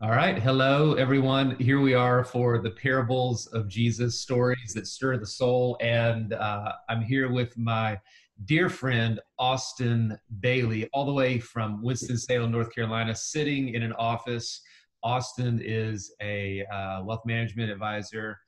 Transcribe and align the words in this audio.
All 0.00 0.10
right. 0.10 0.38
Hello, 0.38 0.94
everyone. 0.94 1.56
Here 1.56 1.80
we 1.80 1.94
are 1.94 2.22
for 2.22 2.58
the 2.58 2.70
parables 2.70 3.48
of 3.48 3.66
Jesus, 3.66 4.20
stories 4.20 4.72
that 4.74 4.86
stir 4.86 5.16
the 5.16 5.26
soul. 5.26 5.76
And 5.80 6.34
uh, 6.34 6.72
I'm 6.88 7.02
here 7.02 7.32
with 7.32 7.58
my 7.58 7.98
dear 8.44 8.68
friend, 8.68 9.18
Austin 9.40 10.16
Bailey, 10.38 10.88
all 10.92 11.04
the 11.04 11.12
way 11.12 11.40
from 11.40 11.82
Winston-Salem, 11.82 12.52
North 12.52 12.72
Carolina, 12.72 13.12
sitting 13.16 13.70
in 13.70 13.82
an 13.82 13.92
office. 13.94 14.62
Austin 15.02 15.60
is 15.60 16.14
a 16.22 16.64
uh, 16.72 17.02
wealth 17.02 17.22
management 17.26 17.72
advisor 17.72 18.38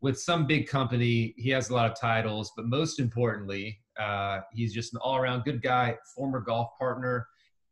with 0.00 0.18
some 0.18 0.46
big 0.46 0.68
company. 0.68 1.34
He 1.36 1.50
has 1.50 1.68
a 1.68 1.74
lot 1.74 1.90
of 1.90 2.00
titles, 2.00 2.50
but 2.56 2.64
most 2.64 2.98
importantly, 2.98 3.78
uh, 3.98 4.40
he's 4.54 4.72
just 4.72 4.94
an 4.94 5.00
all 5.02 5.16
around 5.16 5.44
good 5.44 5.60
guy, 5.60 5.98
former 6.16 6.40
golf 6.40 6.70
partner, 6.78 7.26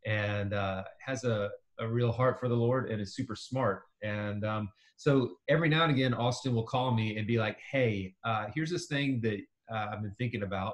and 0.05 0.53
uh, 0.53 0.83
has 1.03 1.23
a, 1.23 1.49
a 1.79 1.87
real 1.87 2.11
heart 2.11 2.39
for 2.39 2.47
the 2.47 2.55
Lord 2.55 2.89
and 2.89 3.01
is 3.01 3.15
super 3.15 3.35
smart. 3.35 3.83
And 4.03 4.45
um, 4.45 4.69
so 4.97 5.31
every 5.47 5.69
now 5.69 5.83
and 5.83 5.91
again, 5.91 6.13
Austin 6.13 6.53
will 6.53 6.63
call 6.63 6.93
me 6.93 7.17
and 7.17 7.25
be 7.25 7.39
like, 7.39 7.57
hey, 7.71 8.15
uh, 8.23 8.47
here's 8.53 8.69
this 8.69 8.87
thing 8.87 9.21
that 9.21 9.39
uh, 9.73 9.87
I've 9.91 10.01
been 10.01 10.15
thinking 10.17 10.43
about. 10.43 10.73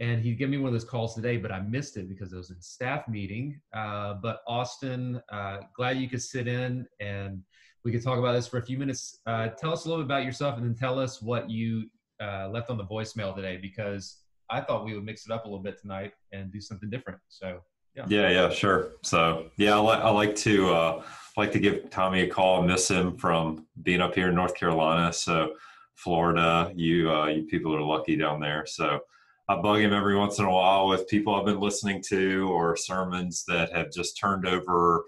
And 0.00 0.22
he 0.22 0.34
gave 0.34 0.48
me 0.48 0.58
one 0.58 0.68
of 0.68 0.72
those 0.72 0.88
calls 0.88 1.14
today, 1.14 1.38
but 1.38 1.50
I 1.50 1.60
missed 1.60 1.96
it 1.96 2.08
because 2.08 2.32
I 2.32 2.36
was 2.36 2.50
in 2.50 2.60
staff 2.60 3.08
meeting. 3.08 3.60
Uh, 3.74 4.14
but 4.14 4.42
Austin, 4.46 5.20
uh, 5.32 5.58
glad 5.74 5.98
you 5.98 6.08
could 6.08 6.22
sit 6.22 6.46
in 6.46 6.86
and 7.00 7.42
we 7.84 7.90
could 7.90 8.02
talk 8.02 8.18
about 8.18 8.32
this 8.32 8.46
for 8.46 8.58
a 8.58 8.64
few 8.64 8.78
minutes. 8.78 9.18
Uh, 9.26 9.48
tell 9.48 9.72
us 9.72 9.86
a 9.86 9.88
little 9.88 10.04
bit 10.04 10.06
about 10.06 10.24
yourself 10.24 10.56
and 10.56 10.64
then 10.64 10.74
tell 10.74 10.98
us 10.98 11.20
what 11.20 11.50
you 11.50 11.86
uh, 12.22 12.48
left 12.48 12.70
on 12.70 12.76
the 12.76 12.84
voicemail 12.84 13.34
today 13.34 13.56
because 13.56 14.18
I 14.50 14.60
thought 14.60 14.84
we 14.84 14.94
would 14.94 15.04
mix 15.04 15.26
it 15.26 15.32
up 15.32 15.44
a 15.44 15.48
little 15.48 15.62
bit 15.62 15.80
tonight 15.80 16.12
and 16.32 16.52
do 16.52 16.60
something 16.60 16.90
different. 16.90 17.18
So 17.28 17.60
yeah, 18.06 18.28
yeah, 18.28 18.30
yeah 18.30 18.50
sure. 18.50 18.92
So 19.02 19.50
yeah, 19.56 19.76
I, 19.76 19.80
li- 19.80 20.02
I 20.02 20.10
like 20.10 20.36
to 20.36 20.72
uh, 20.72 21.02
like 21.36 21.52
to 21.52 21.58
give 21.58 21.90
Tommy 21.90 22.22
a 22.22 22.28
call. 22.28 22.62
Miss 22.62 22.90
him 22.90 23.16
from 23.16 23.66
being 23.82 24.00
up 24.00 24.14
here 24.14 24.28
in 24.28 24.34
North 24.34 24.54
Carolina. 24.54 25.12
So 25.12 25.54
Florida, 25.94 26.72
you 26.74 27.12
uh, 27.12 27.26
you 27.26 27.44
people 27.44 27.74
are 27.74 27.82
lucky 27.82 28.16
down 28.16 28.40
there. 28.40 28.64
So 28.66 29.00
I 29.48 29.56
bug 29.60 29.80
him 29.80 29.92
every 29.92 30.16
once 30.16 30.38
in 30.38 30.44
a 30.44 30.50
while 30.50 30.88
with 30.88 31.08
people 31.08 31.34
I've 31.34 31.46
been 31.46 31.60
listening 31.60 32.02
to 32.08 32.48
or 32.52 32.76
sermons 32.76 33.44
that 33.48 33.72
have 33.72 33.90
just 33.90 34.18
turned 34.18 34.46
over 34.46 35.04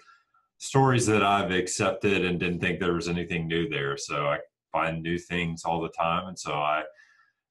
stories 0.59 1.07
that 1.07 1.23
I've 1.23 1.51
accepted 1.51 2.25
and 2.25 2.41
didn't 2.41 2.61
think 2.61 2.81
there 2.81 2.95
was 2.95 3.09
anything 3.09 3.47
new 3.47 3.69
there. 3.69 3.97
So 3.97 4.27
I 4.27 4.39
find 4.73 5.03
new 5.03 5.19
things 5.19 5.65
all 5.65 5.81
the 5.81 5.91
time, 5.91 6.29
and 6.29 6.39
so 6.39 6.53
I 6.53 6.83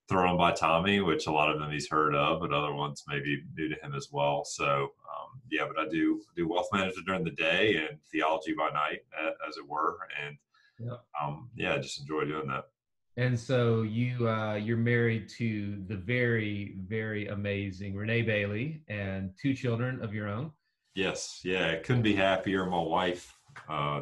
throw 0.10 0.28
them 0.28 0.38
by 0.38 0.52
Tommy, 0.52 1.00
which 1.02 1.28
a 1.28 1.32
lot 1.32 1.52
of 1.52 1.60
them 1.60 1.72
he's 1.72 1.88
heard 1.88 2.16
of, 2.16 2.42
but 2.42 2.52
other 2.52 2.74
ones 2.74 3.04
maybe 3.08 3.44
new 3.56 3.70
to 3.70 3.76
him 3.76 3.94
as 3.96 4.10
well. 4.12 4.44
So 4.44 4.66
um, 4.66 5.40
yeah, 5.52 5.66
but 5.68 5.80
I 5.80 5.88
do 5.88 6.22
do 6.36 6.50
wealth 6.50 6.68
management 6.74 7.06
during 7.06 7.24
the 7.24 7.32
day 7.32 7.76
and 7.76 8.00
theology 8.12 8.54
by 8.58 8.70
night, 8.72 9.00
as 9.48 9.58
it 9.58 9.68
were, 9.68 9.98
and 10.26 10.36
yeah, 10.80 10.98
um, 11.22 11.50
yeah, 11.56 11.76
I 11.76 11.78
just 11.78 12.00
enjoy 12.00 12.26
doing 12.26 12.48
that. 12.48 12.66
And 13.18 13.38
so 13.38 13.82
you 13.82 14.30
uh, 14.30 14.56
you're 14.56 14.78
married 14.78 15.30
to 15.38 15.84
the 15.88 15.96
very 15.96 16.78
very 16.88 17.28
amazing 17.28 17.96
Renee 17.96 18.22
Bailey 18.22 18.82
and 18.88 19.32
two 19.42 19.54
children 19.54 20.02
of 20.02 20.14
your 20.14 20.28
own. 20.28 20.52
Yes, 20.96 21.42
yeah, 21.44 21.76
couldn't 21.78 22.02
be 22.02 22.16
happier. 22.16 22.66
My 22.66 22.82
wife, 22.82 23.38
uh, 23.70 24.02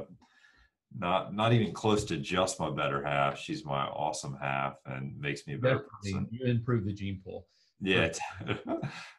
not 1.00 1.34
not 1.34 1.54
even 1.54 1.74
close 1.74 2.04
to 2.06 2.18
just 2.18 2.60
my 2.60 2.70
better 2.70 3.04
half. 3.04 3.38
She's 3.38 3.66
my 3.66 3.86
awesome 3.86 4.38
half 4.42 4.78
and 4.86 5.18
makes 5.20 5.46
me 5.48 5.56
a 5.56 5.58
better 5.58 5.86
Definitely. 6.04 6.14
person. 6.14 6.28
You 6.32 6.46
improve 6.48 6.86
the 6.86 6.94
gene 6.94 7.22
pool. 7.24 7.48
Yeah, 7.80 8.12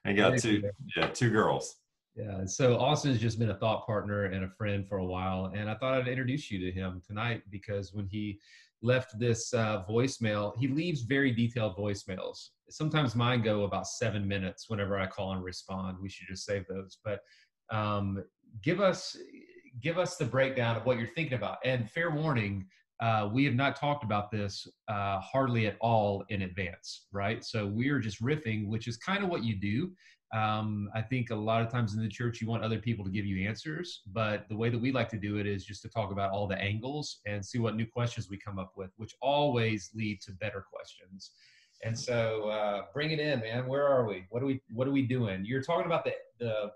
I 0.05 0.13
got 0.13 0.39
two. 0.39 0.69
Yeah, 0.97 1.09
two 1.09 1.31
girls. 1.31 1.77
Yeah, 2.17 2.47
so 2.47 2.77
Austin's 2.77 3.21
just 3.21 3.39
been 3.39 3.51
a 3.51 3.55
thought 3.55 3.87
partner 3.87 4.25
and 4.25 4.45
a 4.45 4.49
friend 4.49 4.89
for 4.89 4.99
a 4.99 5.07
while, 5.07 5.53
and 5.55 5.71
I 5.71 5.75
thought 5.77 5.95
I'd 5.95 6.09
introduce 6.09 6.51
you 6.51 6.59
to 6.59 6.73
him 6.73 7.01
tonight 7.07 7.43
because 7.51 7.93
when 7.93 8.09
he 8.09 8.41
left 8.83 9.19
this 9.21 9.55
uh, 9.55 9.85
voicemail, 9.89 10.53
he 10.59 10.67
leaves 10.67 11.03
very 11.03 11.31
detailed 11.31 11.77
voicemails. 11.77 12.49
Sometimes 12.71 13.15
mine 13.15 13.43
go 13.43 13.65
about 13.65 13.87
seven 13.87 14.27
minutes 14.27 14.65
whenever 14.69 14.99
I 14.99 15.07
call 15.07 15.33
and 15.33 15.45
respond. 15.45 15.99
We 16.01 16.09
should 16.09 16.27
just 16.27 16.45
save 16.45 16.65
those, 16.69 16.99
but 17.05 17.21
um, 17.71 18.25
give 18.63 18.81
us 18.81 19.17
give 19.81 19.99
us 19.99 20.17
the 20.17 20.25
breakdown 20.25 20.77
of 20.77 20.87
what 20.87 20.99
you're 20.99 21.09
thinking 21.09 21.35
about. 21.35 21.59
And 21.65 21.91
fair 21.91 22.11
warning, 22.11 22.67
uh, 23.01 23.29
we 23.33 23.45
have 23.45 23.55
not 23.55 23.77
talked 23.77 24.03
about 24.03 24.31
this 24.31 24.67
uh, 24.89 25.21
hardly 25.21 25.67
at 25.67 25.77
all 25.81 26.25
in 26.31 26.43
advance, 26.43 27.07
right? 27.13 27.45
So 27.45 27.67
we 27.67 27.89
are 27.91 28.01
just 28.01 28.23
riffing, 28.23 28.67
which 28.67 28.89
is 28.89 28.97
kind 28.97 29.23
of 29.23 29.31
what 29.31 29.45
you 29.45 29.55
do. 29.57 29.93
Um, 30.37 30.91
I 30.95 31.01
think 31.01 31.31
a 31.31 31.35
lot 31.35 31.63
of 31.63 31.71
times 31.71 31.95
in 31.95 32.03
the 32.03 32.09
church, 32.09 32.41
you 32.41 32.49
want 32.49 32.63
other 32.63 32.79
people 32.79 33.05
to 33.05 33.11
give 33.11 33.25
you 33.25 33.49
answers, 33.49 34.03
but 34.09 34.47
the 34.49 34.57
way 34.57 34.69
that 34.69 34.79
we 34.79 34.93
like 34.93 35.09
to 35.11 35.17
do 35.17 35.39
it 35.39 35.47
is 35.47 35.65
just 35.65 35.81
to 35.83 35.89
talk 35.89 36.13
about 36.13 36.33
all 36.33 36.47
the 36.47 36.59
angles 36.59 37.21
and 37.25 37.45
see 37.45 37.59
what 37.59 37.77
new 37.77 37.87
questions 37.87 38.29
we 38.29 38.37
come 38.37 38.59
up 38.59 38.73
with, 38.77 38.91
which 38.97 39.15
always 39.23 39.91
lead 39.95 40.21
to 40.23 40.33
better 40.33 40.65
questions. 40.71 41.31
And 41.85 41.99
so, 41.99 42.49
uh, 42.49 42.83
bring 42.93 43.13
it 43.13 43.21
in, 43.21 43.41
man. 43.41 43.67
Where 43.69 43.87
are 43.87 44.07
we? 44.07 44.27
What 44.31 44.43
are 44.43 44.47
we? 44.47 44.61
What 44.73 44.89
are 44.89 44.91
we 44.91 45.03
doing? 45.03 45.45
You're 45.45 45.63
talking 45.63 45.87
about 45.87 46.05
the 46.05 46.13
the 46.41 46.73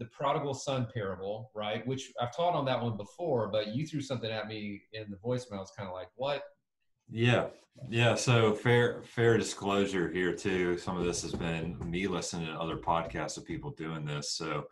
the 0.00 0.06
prodigal 0.06 0.54
son 0.54 0.88
parable, 0.92 1.50
right? 1.54 1.86
Which 1.86 2.10
I've 2.20 2.34
taught 2.34 2.54
on 2.54 2.64
that 2.64 2.82
one 2.82 2.96
before, 2.96 3.48
but 3.48 3.68
you 3.68 3.86
threw 3.86 4.00
something 4.00 4.30
at 4.30 4.48
me 4.48 4.80
in 4.94 5.10
the 5.10 5.18
voicemail. 5.18 5.60
It's 5.60 5.74
kind 5.76 5.88
of 5.88 5.94
like, 5.94 6.08
what? 6.16 6.42
Yeah, 7.10 7.48
yeah. 7.88 8.14
So 8.14 8.54
fair 8.54 9.02
fair 9.02 9.36
disclosure 9.36 10.10
here 10.10 10.32
too. 10.32 10.78
Some 10.78 10.96
of 10.96 11.04
this 11.04 11.22
has 11.22 11.32
been 11.32 11.76
me 11.84 12.06
listening 12.06 12.46
to 12.46 12.52
other 12.52 12.76
podcasts 12.76 13.36
of 13.36 13.44
people 13.44 13.72
doing 13.72 14.06
this. 14.06 14.32
So 14.32 14.64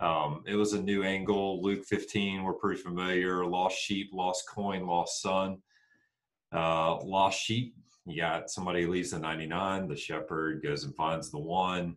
um, 0.00 0.42
it 0.46 0.56
was 0.56 0.72
a 0.72 0.82
new 0.82 1.04
angle. 1.04 1.62
Luke 1.62 1.84
15, 1.84 2.42
we're 2.42 2.54
pretty 2.54 2.80
familiar. 2.82 3.46
Lost 3.46 3.78
sheep, 3.78 4.10
lost 4.12 4.48
coin, 4.48 4.84
lost 4.84 5.22
son. 5.22 5.58
Uh, 6.52 6.96
lost 7.04 7.40
sheep. 7.40 7.76
You 8.04 8.20
got 8.20 8.50
somebody 8.50 8.86
leaves 8.86 9.10
the 9.10 9.20
99. 9.20 9.86
The 9.86 9.96
shepherd 9.96 10.62
goes 10.62 10.82
and 10.84 10.94
finds 10.96 11.30
the 11.30 11.38
one 11.38 11.96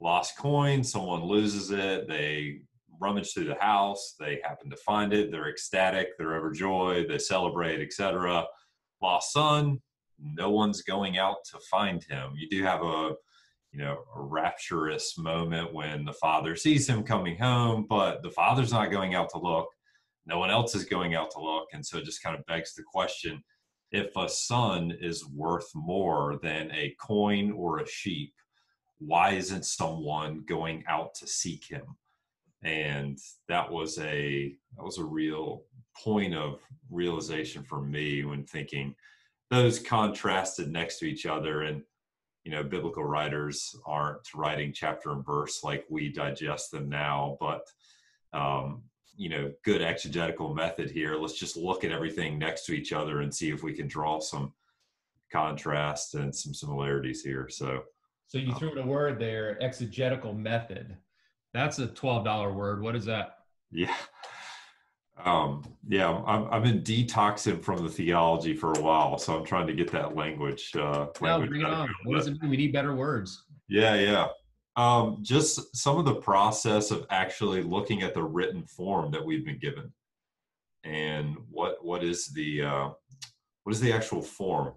lost 0.00 0.36
coin, 0.38 0.82
someone 0.82 1.24
loses 1.24 1.70
it, 1.70 2.08
they 2.08 2.60
rummage 3.00 3.32
through 3.32 3.44
the 3.44 3.54
house, 3.54 4.14
they 4.18 4.40
happen 4.42 4.70
to 4.70 4.76
find 4.76 5.12
it, 5.12 5.30
they're 5.30 5.48
ecstatic, 5.48 6.08
they're 6.18 6.36
overjoyed, 6.36 7.08
they 7.08 7.18
celebrate, 7.18 7.80
etc. 7.80 8.44
Lost 9.02 9.32
son, 9.32 9.80
no 10.22 10.50
one's 10.50 10.82
going 10.82 11.18
out 11.18 11.38
to 11.50 11.58
find 11.70 12.04
him. 12.04 12.32
You 12.36 12.48
do 12.48 12.62
have 12.62 12.82
a 12.82 13.14
you 13.72 13.78
know 13.78 13.98
a 14.16 14.20
rapturous 14.20 15.16
moment 15.16 15.72
when 15.72 16.04
the 16.04 16.12
father 16.12 16.56
sees 16.56 16.88
him 16.88 17.02
coming 17.02 17.38
home, 17.38 17.86
but 17.88 18.22
the 18.22 18.30
father's 18.30 18.72
not 18.72 18.90
going 18.90 19.14
out 19.14 19.30
to 19.30 19.38
look. 19.38 19.68
No 20.26 20.38
one 20.38 20.50
else 20.50 20.74
is 20.74 20.84
going 20.84 21.14
out 21.14 21.30
to 21.32 21.40
look, 21.40 21.68
and 21.72 21.84
so 21.84 21.98
it 21.98 22.04
just 22.04 22.22
kind 22.22 22.36
of 22.36 22.44
begs 22.46 22.74
the 22.74 22.82
question: 22.82 23.42
if 23.92 24.14
a 24.16 24.28
son 24.28 24.92
is 25.00 25.26
worth 25.28 25.68
more 25.74 26.38
than 26.42 26.70
a 26.72 26.94
coin 27.00 27.52
or 27.52 27.78
a 27.78 27.88
sheep, 27.88 28.34
why 29.00 29.32
isn't 29.32 29.64
someone 29.64 30.44
going 30.46 30.84
out 30.88 31.14
to 31.16 31.26
seek 31.26 31.64
him? 31.64 31.96
And 32.62 33.18
that 33.48 33.70
was 33.70 33.98
a 33.98 34.54
that 34.76 34.84
was 34.84 34.98
a 34.98 35.04
real 35.04 35.64
point 35.96 36.34
of 36.34 36.60
realization 36.90 37.62
for 37.62 37.80
me 37.80 38.24
when 38.24 38.44
thinking 38.44 38.94
those 39.50 39.78
contrasted 39.80 40.70
next 40.70 40.98
to 40.98 41.06
each 41.06 41.26
other. 41.26 41.62
And 41.62 41.82
you 42.44 42.52
know 42.52 42.62
biblical 42.62 43.04
writers 43.04 43.74
aren't 43.84 44.34
writing 44.34 44.72
chapter 44.72 45.12
and 45.12 45.24
verse 45.24 45.62
like 45.62 45.84
we 45.90 46.10
digest 46.10 46.70
them 46.70 46.88
now 46.88 47.36
but 47.38 47.66
um, 48.32 48.82
you 49.16 49.28
know 49.28 49.52
good 49.64 49.82
exegetical 49.82 50.54
method 50.54 50.90
here. 50.90 51.16
Let's 51.16 51.38
just 51.38 51.56
look 51.56 51.84
at 51.84 51.92
everything 51.92 52.38
next 52.38 52.64
to 52.66 52.72
each 52.72 52.92
other 52.92 53.20
and 53.20 53.34
see 53.34 53.50
if 53.50 53.62
we 53.62 53.74
can 53.74 53.86
draw 53.86 54.18
some 54.18 54.54
contrast 55.30 56.14
and 56.14 56.34
some 56.34 56.54
similarities 56.54 57.22
here. 57.22 57.48
So 57.50 57.82
so 58.30 58.38
you 58.38 58.54
threw 58.54 58.70
in 58.70 58.78
a 58.78 58.86
word 58.86 59.18
there, 59.18 59.60
exegetical 59.60 60.32
method. 60.32 60.96
That's 61.52 61.80
a 61.80 61.88
twelve 61.88 62.24
dollar 62.24 62.52
word. 62.52 62.80
What 62.80 62.94
is 62.94 63.04
that? 63.06 63.38
Yeah. 63.72 63.92
Um, 65.24 65.64
yeah, 65.88 66.08
I'm, 66.08 66.46
I've 66.52 66.62
been 66.62 66.80
detoxing 66.82 67.60
from 67.60 67.82
the 67.82 67.90
theology 67.90 68.54
for 68.54 68.72
a 68.72 68.80
while, 68.80 69.18
so 69.18 69.36
I'm 69.36 69.44
trying 69.44 69.66
to 69.66 69.72
get 69.72 69.90
that 69.90 70.14
language. 70.14 70.70
Uh, 70.76 71.06
no, 71.20 71.44
bring 71.44 71.62
it 71.62 71.66
on. 71.66 71.92
What 72.04 72.18
does 72.18 72.28
it 72.28 72.40
mean? 72.40 72.50
We 72.50 72.56
need 72.56 72.72
better 72.72 72.94
words. 72.94 73.46
Yeah, 73.68 73.96
yeah. 73.96 74.28
Um, 74.76 75.18
just 75.22 75.76
some 75.76 75.98
of 75.98 76.04
the 76.04 76.14
process 76.14 76.92
of 76.92 77.06
actually 77.10 77.62
looking 77.64 78.02
at 78.02 78.14
the 78.14 78.22
written 78.22 78.62
form 78.62 79.10
that 79.10 79.24
we've 79.24 79.44
been 79.44 79.58
given, 79.58 79.92
and 80.84 81.36
what 81.50 81.84
what 81.84 82.04
is 82.04 82.28
the 82.28 82.62
uh, 82.62 82.90
what 83.64 83.74
is 83.74 83.80
the 83.80 83.92
actual 83.92 84.22
form 84.22 84.74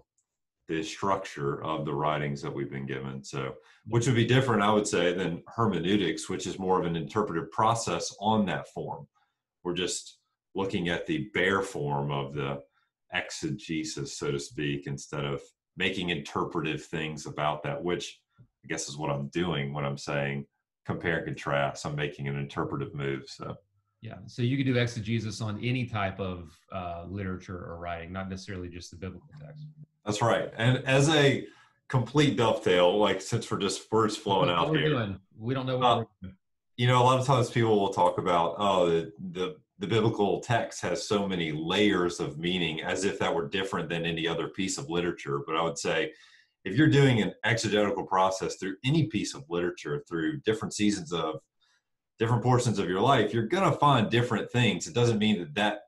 the 0.68 0.82
structure 0.82 1.62
of 1.62 1.84
the 1.84 1.94
writings 1.94 2.40
that 2.42 2.52
we've 2.52 2.70
been 2.70 2.86
given. 2.86 3.22
So, 3.22 3.38
mm-hmm. 3.38 3.90
which 3.90 4.06
would 4.06 4.16
be 4.16 4.26
different, 4.26 4.62
I 4.62 4.72
would 4.72 4.86
say, 4.86 5.12
than 5.12 5.42
hermeneutics, 5.46 6.28
which 6.28 6.46
is 6.46 6.58
more 6.58 6.80
of 6.80 6.86
an 6.86 6.96
interpretive 6.96 7.50
process 7.50 8.14
on 8.20 8.46
that 8.46 8.68
form. 8.68 9.06
We're 9.62 9.74
just 9.74 10.18
looking 10.54 10.88
at 10.88 11.06
the 11.06 11.30
bare 11.34 11.62
form 11.62 12.10
of 12.10 12.34
the 12.34 12.62
exegesis, 13.12 14.16
so 14.16 14.30
to 14.30 14.38
speak, 14.38 14.86
instead 14.86 15.24
of 15.24 15.42
making 15.76 16.10
interpretive 16.10 16.84
things 16.84 17.26
about 17.26 17.62
that, 17.64 17.82
which 17.82 18.20
I 18.38 18.68
guess 18.68 18.88
is 18.88 18.96
what 18.96 19.10
I'm 19.10 19.28
doing 19.28 19.72
when 19.72 19.84
I'm 19.84 19.98
saying 19.98 20.46
compare 20.86 21.18
and 21.18 21.26
contrast. 21.26 21.86
I'm 21.86 21.96
making 21.96 22.28
an 22.28 22.38
interpretive 22.38 22.94
move. 22.94 23.24
So, 23.26 23.56
Yeah. 24.04 24.16
So 24.26 24.42
you 24.42 24.58
could 24.58 24.66
do 24.66 24.76
exegesis 24.78 25.40
on 25.40 25.58
any 25.64 25.86
type 25.86 26.20
of 26.20 26.54
uh, 26.70 27.06
literature 27.08 27.56
or 27.56 27.78
writing, 27.78 28.12
not 28.12 28.28
necessarily 28.28 28.68
just 28.68 28.90
the 28.90 28.98
biblical 28.98 29.26
text. 29.40 29.64
That's 30.04 30.20
right. 30.20 30.52
And 30.58 30.84
as 30.86 31.08
a 31.08 31.46
complete 31.88 32.36
dovetail, 32.36 32.98
like 32.98 33.22
since 33.22 33.50
we're 33.50 33.58
just 33.58 33.90
words 33.90 34.14
flowing 34.14 34.50
What 34.50 34.58
out 34.58 34.70
we're 34.70 34.78
here, 34.78 34.88
doing. 34.90 35.18
We 35.38 35.54
don't 35.54 35.64
know 35.64 35.78
what 35.78 35.86
Uh, 35.86 35.96
we're 35.96 36.06
doing. 36.28 36.36
you 36.76 36.86
know, 36.86 37.00
a 37.00 37.04
lot 37.04 37.18
of 37.18 37.24
times 37.26 37.48
people 37.50 37.80
will 37.80 37.94
talk 37.94 38.18
about, 38.18 38.56
oh, 38.58 38.90
the, 38.90 39.12
the 39.32 39.56
the 39.80 39.86
biblical 39.88 40.40
text 40.40 40.80
has 40.82 41.08
so 41.08 41.26
many 41.26 41.50
layers 41.50 42.20
of 42.20 42.38
meaning, 42.38 42.80
as 42.82 43.04
if 43.04 43.18
that 43.18 43.34
were 43.34 43.48
different 43.48 43.88
than 43.88 44.06
any 44.06 44.28
other 44.28 44.48
piece 44.48 44.78
of 44.78 44.88
literature. 44.88 45.40
But 45.46 45.56
I 45.56 45.62
would 45.62 45.78
say, 45.78 46.12
if 46.64 46.76
you're 46.76 46.88
doing 47.00 47.20
an 47.22 47.32
exegetical 47.44 48.04
process 48.06 48.54
through 48.56 48.76
any 48.84 49.06
piece 49.08 49.34
of 49.34 49.44
literature, 49.48 50.04
through 50.08 50.40
different 50.42 50.74
seasons 50.74 51.12
of 51.12 51.40
different 52.18 52.42
portions 52.42 52.78
of 52.78 52.88
your 52.88 53.00
life, 53.00 53.32
you're 53.32 53.46
gonna 53.46 53.72
find 53.72 54.10
different 54.10 54.50
things. 54.50 54.86
It 54.86 54.94
doesn't 54.94 55.18
mean 55.18 55.38
that 55.38 55.54
that 55.54 55.78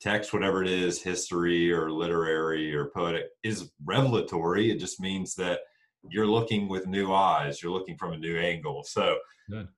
text, 0.00 0.32
whatever 0.32 0.62
it 0.62 0.68
is, 0.70 1.02
history 1.02 1.72
or 1.72 1.90
literary 1.90 2.74
or 2.74 2.86
poetic, 2.86 3.26
is 3.42 3.70
revelatory. 3.84 4.70
It 4.70 4.78
just 4.78 5.00
means 5.00 5.34
that 5.36 5.60
you're 6.08 6.26
looking 6.26 6.68
with 6.68 6.86
new 6.86 7.12
eyes. 7.12 7.62
You're 7.62 7.72
looking 7.72 7.96
from 7.96 8.12
a 8.12 8.18
new 8.18 8.36
angle. 8.36 8.82
So, 8.82 9.18
Good. 9.48 9.68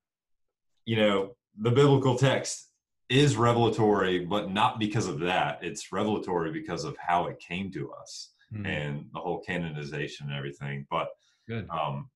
you 0.85 0.95
know, 0.95 1.35
the 1.59 1.71
biblical 1.71 2.17
text 2.17 2.71
is 3.09 3.37
revelatory, 3.37 4.25
but 4.25 4.51
not 4.51 4.79
because 4.79 5.07
of 5.07 5.19
that. 5.19 5.59
It's 5.61 5.91
revelatory 5.91 6.51
because 6.51 6.83
of 6.85 6.97
how 6.97 7.27
it 7.27 7.39
came 7.39 7.71
to 7.73 7.91
us 7.91 8.31
Hmm, 8.51 8.65
and 8.65 9.09
the 9.13 9.19
whole 9.19 9.39
canonization 9.39 10.27
and 10.27 10.35
everything. 10.35 10.85
But 10.89 11.09
Good. 11.47 11.67
um, 11.69 12.09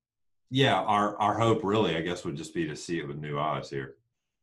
yeah, 0.50 0.76
our 0.82 1.18
our 1.18 1.38
hope 1.38 1.62
really, 1.64 1.96
I 1.96 2.02
guess, 2.02 2.26
would 2.26 2.36
just 2.36 2.54
be 2.54 2.68
to 2.68 2.76
see 2.76 3.00
it 3.00 3.08
with 3.08 3.18
new 3.18 3.40
eyes 3.40 3.70
here. 3.70 3.96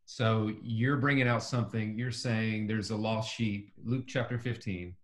So 0.05 0.53
you're 0.63 0.99
bringing 0.99 1.27
out 1.27 1.43
something. 1.43 1.99
You're 1.99 2.13
saying 2.13 2.67
there's 2.69 2.91
a 2.91 2.97
lost 2.97 3.35
sheep. 3.35 3.73
Luke 3.85 4.05
chapter 4.07 4.39
15. 4.39 4.95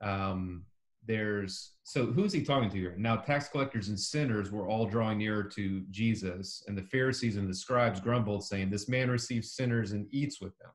Um, 0.00 0.64
there's 1.06 1.72
so 1.82 2.06
who's 2.06 2.32
he 2.32 2.42
talking 2.42 2.70
to 2.70 2.76
here? 2.76 2.94
Now 2.98 3.16
tax 3.16 3.48
collectors 3.48 3.88
and 3.88 3.98
sinners 3.98 4.50
were 4.50 4.68
all 4.68 4.86
drawing 4.86 5.18
nearer 5.18 5.44
to 5.44 5.82
Jesus, 5.90 6.64
and 6.66 6.76
the 6.76 6.82
Pharisees 6.82 7.36
and 7.36 7.48
the 7.48 7.54
scribes 7.54 8.00
grumbled, 8.00 8.44
saying, 8.44 8.70
"This 8.70 8.88
man 8.88 9.10
receives 9.10 9.52
sinners 9.52 9.92
and 9.92 10.06
eats 10.12 10.40
with 10.40 10.56
them." 10.58 10.70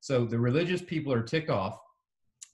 So 0.00 0.26
the 0.26 0.38
religious 0.38 0.82
people 0.82 1.12
are 1.12 1.22
ticked 1.22 1.50
off 1.50 1.78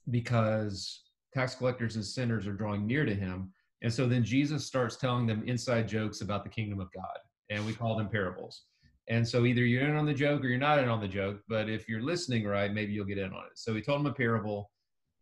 because 0.09 1.03
tax 1.33 1.55
collectors 1.55 1.95
and 1.95 2.05
sinners 2.05 2.47
are 2.47 2.53
drawing 2.53 2.85
near 2.87 3.05
to 3.05 3.13
him, 3.13 3.53
and 3.81 3.91
so 3.91 4.07
then 4.07 4.23
Jesus 4.23 4.65
starts 4.65 4.95
telling 4.95 5.25
them 5.25 5.43
inside 5.47 5.87
jokes 5.87 6.21
about 6.21 6.43
the 6.43 6.49
kingdom 6.49 6.79
of 6.79 6.91
God, 6.93 7.17
and 7.49 7.65
we 7.65 7.73
call 7.73 7.95
them 7.95 8.09
parables. 8.09 8.65
And 9.07 9.27
so 9.27 9.45
either 9.45 9.65
you're 9.65 9.87
in 9.89 9.95
on 9.95 10.05
the 10.05 10.13
joke 10.13 10.43
or 10.43 10.47
you're 10.47 10.59
not 10.59 10.79
in 10.79 10.87
on 10.87 11.01
the 11.01 11.07
joke. 11.07 11.41
But 11.49 11.69
if 11.69 11.89
you're 11.89 12.03
listening 12.03 12.45
right, 12.45 12.73
maybe 12.73 12.93
you'll 12.93 13.05
get 13.05 13.17
in 13.17 13.33
on 13.33 13.45
it. 13.45 13.55
So 13.55 13.73
he 13.73 13.81
told 13.81 13.99
him 13.99 14.05
a 14.05 14.13
parable. 14.13 14.71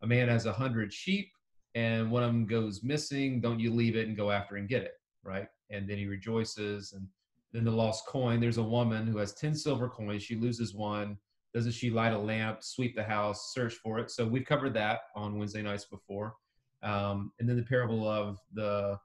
A 0.02 0.06
man 0.06 0.28
has 0.28 0.46
a 0.46 0.52
hundred 0.52 0.92
sheep, 0.92 1.30
and 1.74 2.10
one 2.10 2.22
of 2.22 2.28
them 2.28 2.46
goes 2.46 2.82
missing. 2.82 3.40
Don't 3.40 3.58
you 3.58 3.72
leave 3.72 3.96
it 3.96 4.06
and 4.06 4.16
go 4.16 4.30
after 4.30 4.56
and 4.56 4.68
get 4.68 4.82
it, 4.82 4.92
right? 5.24 5.48
And 5.70 5.88
then 5.88 5.98
he 5.98 6.06
rejoices. 6.06 6.92
And 6.92 7.06
then 7.52 7.64
the 7.64 7.70
lost 7.70 8.06
coin. 8.06 8.40
There's 8.40 8.58
a 8.58 8.62
woman 8.62 9.06
who 9.06 9.18
has 9.18 9.34
ten 9.34 9.54
silver 9.54 9.88
coins. 9.88 10.22
She 10.22 10.36
loses 10.36 10.74
one. 10.74 11.16
Doesn't 11.52 11.72
she 11.72 11.90
light 11.90 12.12
a 12.12 12.18
lamp, 12.18 12.62
sweep 12.62 12.94
the 12.94 13.02
house, 13.02 13.52
search 13.52 13.74
for 13.74 13.98
it? 13.98 14.10
So 14.10 14.24
we've 14.24 14.44
covered 14.44 14.74
that 14.74 15.00
on 15.16 15.36
Wednesday 15.36 15.62
nights 15.62 15.86
before. 15.86 16.36
Um, 16.82 17.32
and 17.38 17.48
then 17.48 17.56
the 17.56 17.62
parable 17.62 18.08
of 18.08 18.38
the, 18.52 18.98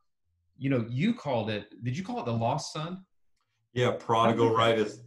you 0.58 0.70
know, 0.70 0.86
you 0.90 1.14
called 1.14 1.50
it. 1.50 1.84
Did 1.84 1.98
you 1.98 2.04
call 2.04 2.20
it 2.20 2.26
the 2.26 2.34
lost 2.34 2.74
son? 2.74 3.04
Yeah, 3.74 3.92
prodigal 3.92 4.56
right 4.56 4.80
is 4.80 5.02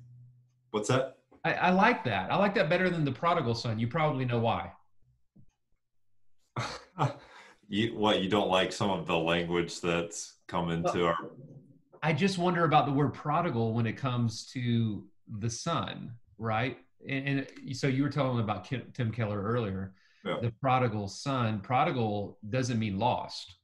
what's 0.70 0.88
that? 0.88 1.16
I, 1.44 1.54
I 1.54 1.70
like 1.70 2.04
that. 2.04 2.30
I 2.30 2.36
like 2.36 2.54
that 2.54 2.68
better 2.68 2.90
than 2.90 3.04
the 3.04 3.12
prodigal 3.12 3.54
son. 3.54 3.78
You 3.78 3.88
probably 3.88 4.24
know 4.26 4.38
why. 4.38 4.72
you 7.68 7.96
what 7.96 8.20
you 8.20 8.28
don't 8.28 8.48
like 8.48 8.72
some 8.72 8.90
of 8.90 9.06
the 9.06 9.16
language 9.16 9.80
that's 9.80 10.34
come 10.48 10.70
into 10.70 11.06
our 11.06 11.16
I 12.02 12.12
just 12.12 12.38
wonder 12.38 12.64
about 12.64 12.86
the 12.86 12.92
word 12.92 13.12
prodigal 13.14 13.72
when 13.72 13.86
it 13.86 13.96
comes 13.96 14.46
to 14.52 15.04
the 15.40 15.50
son, 15.50 16.12
right? 16.38 16.78
And, 17.08 17.46
and 17.64 17.76
so 17.76 17.86
you 17.86 18.02
were 18.02 18.08
telling 18.08 18.40
about 18.40 18.64
Kim, 18.64 18.82
Tim 18.94 19.10
Keller 19.10 19.42
earlier. 19.42 19.94
Yeah. 20.28 20.40
The 20.40 20.52
prodigal 20.60 21.08
son. 21.08 21.60
Prodigal 21.60 22.38
doesn't 22.50 22.78
mean 22.78 22.98
lost, 22.98 23.56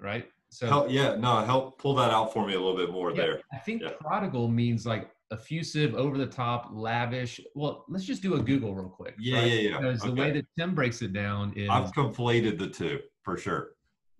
right? 0.00 0.26
So 0.50 0.66
help 0.66 0.90
yeah 0.90 1.14
no 1.16 1.40
help 1.44 1.78
pull 1.78 1.94
that 1.94 2.10
out 2.10 2.32
for 2.34 2.46
me 2.46 2.52
a 2.54 2.60
little 2.60 2.76
bit 2.76 2.90
more 2.92 3.10
yeah, 3.10 3.16
there 3.22 3.40
I 3.54 3.58
think 3.58 3.80
Yeah. 3.82 3.92
prodigal 3.98 4.48
means 4.48 4.84
like 4.84 5.10
effusive, 5.30 5.94
over 5.94 6.18
the 6.18 6.26
top, 6.26 6.68
lavish. 6.72 7.40
Well, 7.54 7.86
let's 7.88 8.04
just 8.04 8.20
do 8.20 8.34
a 8.34 8.38
Google 8.42 8.74
real 8.74 8.90
quick. 8.90 9.14
yeah 9.18 9.38
right? 9.38 9.50
yeah 9.50 9.70
yeah 9.70 9.76
Because 9.80 10.02
the 10.02 10.12
way 10.12 10.30
that 10.30 10.44
Tim 10.58 10.74
breaks 10.74 11.00
it 11.00 11.14
down 11.14 11.54
is 11.56 11.70
i've 11.70 11.90
conflated 11.92 12.58
the 12.58 12.68
two 12.68 13.00
for 13.22 13.38
sure 13.38 13.70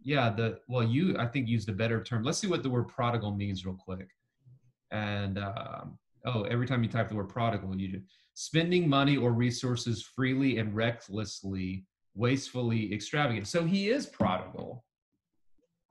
yeah 0.03 0.31
the 0.31 0.59
well 0.69 0.83
you 0.83 1.17
i 1.19 1.27
think 1.27 1.49
used 1.49 1.69
a 1.69 1.73
better 1.73 2.03
term 2.03 2.23
let's 2.23 2.39
see 2.39 2.47
what 2.49 2.63
the 2.63 2.71
word 2.71 2.89
prodigal 2.89 3.33
means 3.37 3.65
real 3.67 3.77
quick 3.89 4.09
and 4.91 5.39
um, 5.39 5.99
oh 6.25 6.43
every 6.45 6.67
time 6.67 6.83
you 6.83 6.89
type 6.89 7.09
the 7.11 7.15
word 7.15 7.29
prodigal 7.29 7.77
you 7.79 7.89
do 7.97 8.01
spending 8.35 8.89
money 8.89 9.17
or 9.17 9.33
resources 9.33 10.03
freely 10.03 10.59
and 10.59 10.75
recklessly 10.75 11.85
wastefully 12.15 12.93
extravagant. 12.93 13.47
So 13.47 13.65
he 13.65 13.89
is 13.89 14.07
prodigal. 14.07 14.85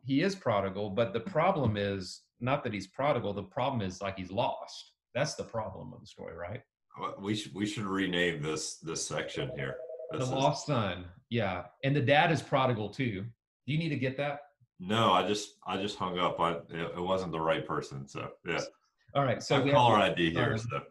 He 0.04 0.22
is 0.22 0.36
prodigal 0.36 0.90
but 0.92 1.14
the 1.14 1.20
problem 1.20 1.78
is 1.78 2.22
not 2.40 2.64
that 2.64 2.74
he's 2.74 2.88
prodigal 2.88 3.34
the 3.34 3.44
problem 3.44 3.82
is 3.82 4.02
like 4.02 4.18
he's 4.18 4.32
lost. 4.32 4.94
That's 5.14 5.36
the 5.36 5.44
problem 5.44 5.94
of 5.94 6.02
the 6.02 6.08
story 6.08 6.36
right? 6.36 6.62
Uh, 7.02 7.12
we 7.20 7.36
should 7.36 7.54
we 7.54 7.66
should 7.66 7.86
rename 7.86 8.42
this 8.42 8.78
this 8.78 9.06
section 9.06 9.52
here. 9.56 9.76
The 10.12 10.18
This 10.20 10.28
is- 10.28 10.34
lost 10.34 10.66
son. 10.66 11.06
Yeah. 11.30 11.64
And 11.84 11.96
the 11.96 12.02
dad 12.02 12.32
is 12.32 12.42
prodigal 12.42 12.90
too. 12.90 13.26
Do 13.66 13.74
you 13.74 13.78
need 13.78 13.90
to 13.90 13.96
get 13.96 14.18
that? 14.18 14.42
No 14.80 15.12
i 15.12 15.28
just 15.28 15.58
i 15.68 15.78
just 15.78 15.98
hung 15.98 16.18
up. 16.18 16.40
I 16.40 16.54
it, 16.54 16.94
it 16.98 17.02
wasn't 17.02 17.32
the 17.32 17.40
right 17.40 17.66
person 17.68 18.08
so 18.08 18.32
yeah. 18.48 18.60
All 19.14 19.24
right 19.24 19.42
so 19.44 19.58
so 19.58 19.64
we 19.64 19.72
caller 19.72 19.98
id 19.98 20.32
here 20.32 20.58
so 20.58 20.82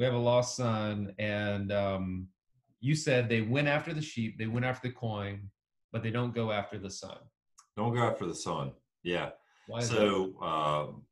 we 0.00 0.06
have 0.06 0.14
a 0.14 0.18
lost 0.18 0.56
son 0.56 1.12
and 1.18 1.70
um, 1.70 2.26
you 2.80 2.94
said 2.94 3.28
they 3.28 3.42
went 3.42 3.68
after 3.68 3.92
the 3.92 4.00
sheep 4.00 4.38
they 4.38 4.46
went 4.46 4.64
after 4.64 4.88
the 4.88 4.94
coin 4.94 5.42
but 5.92 6.02
they 6.02 6.10
don't 6.10 6.34
go 6.34 6.50
after 6.50 6.78
the 6.78 6.88
son 6.88 7.18
don't 7.76 7.94
go 7.94 8.02
after 8.02 8.24
the 8.24 8.34
sun 8.34 8.72
yeah 9.02 9.28
why 9.66 9.78
so 9.80 10.34
um, 10.40 11.02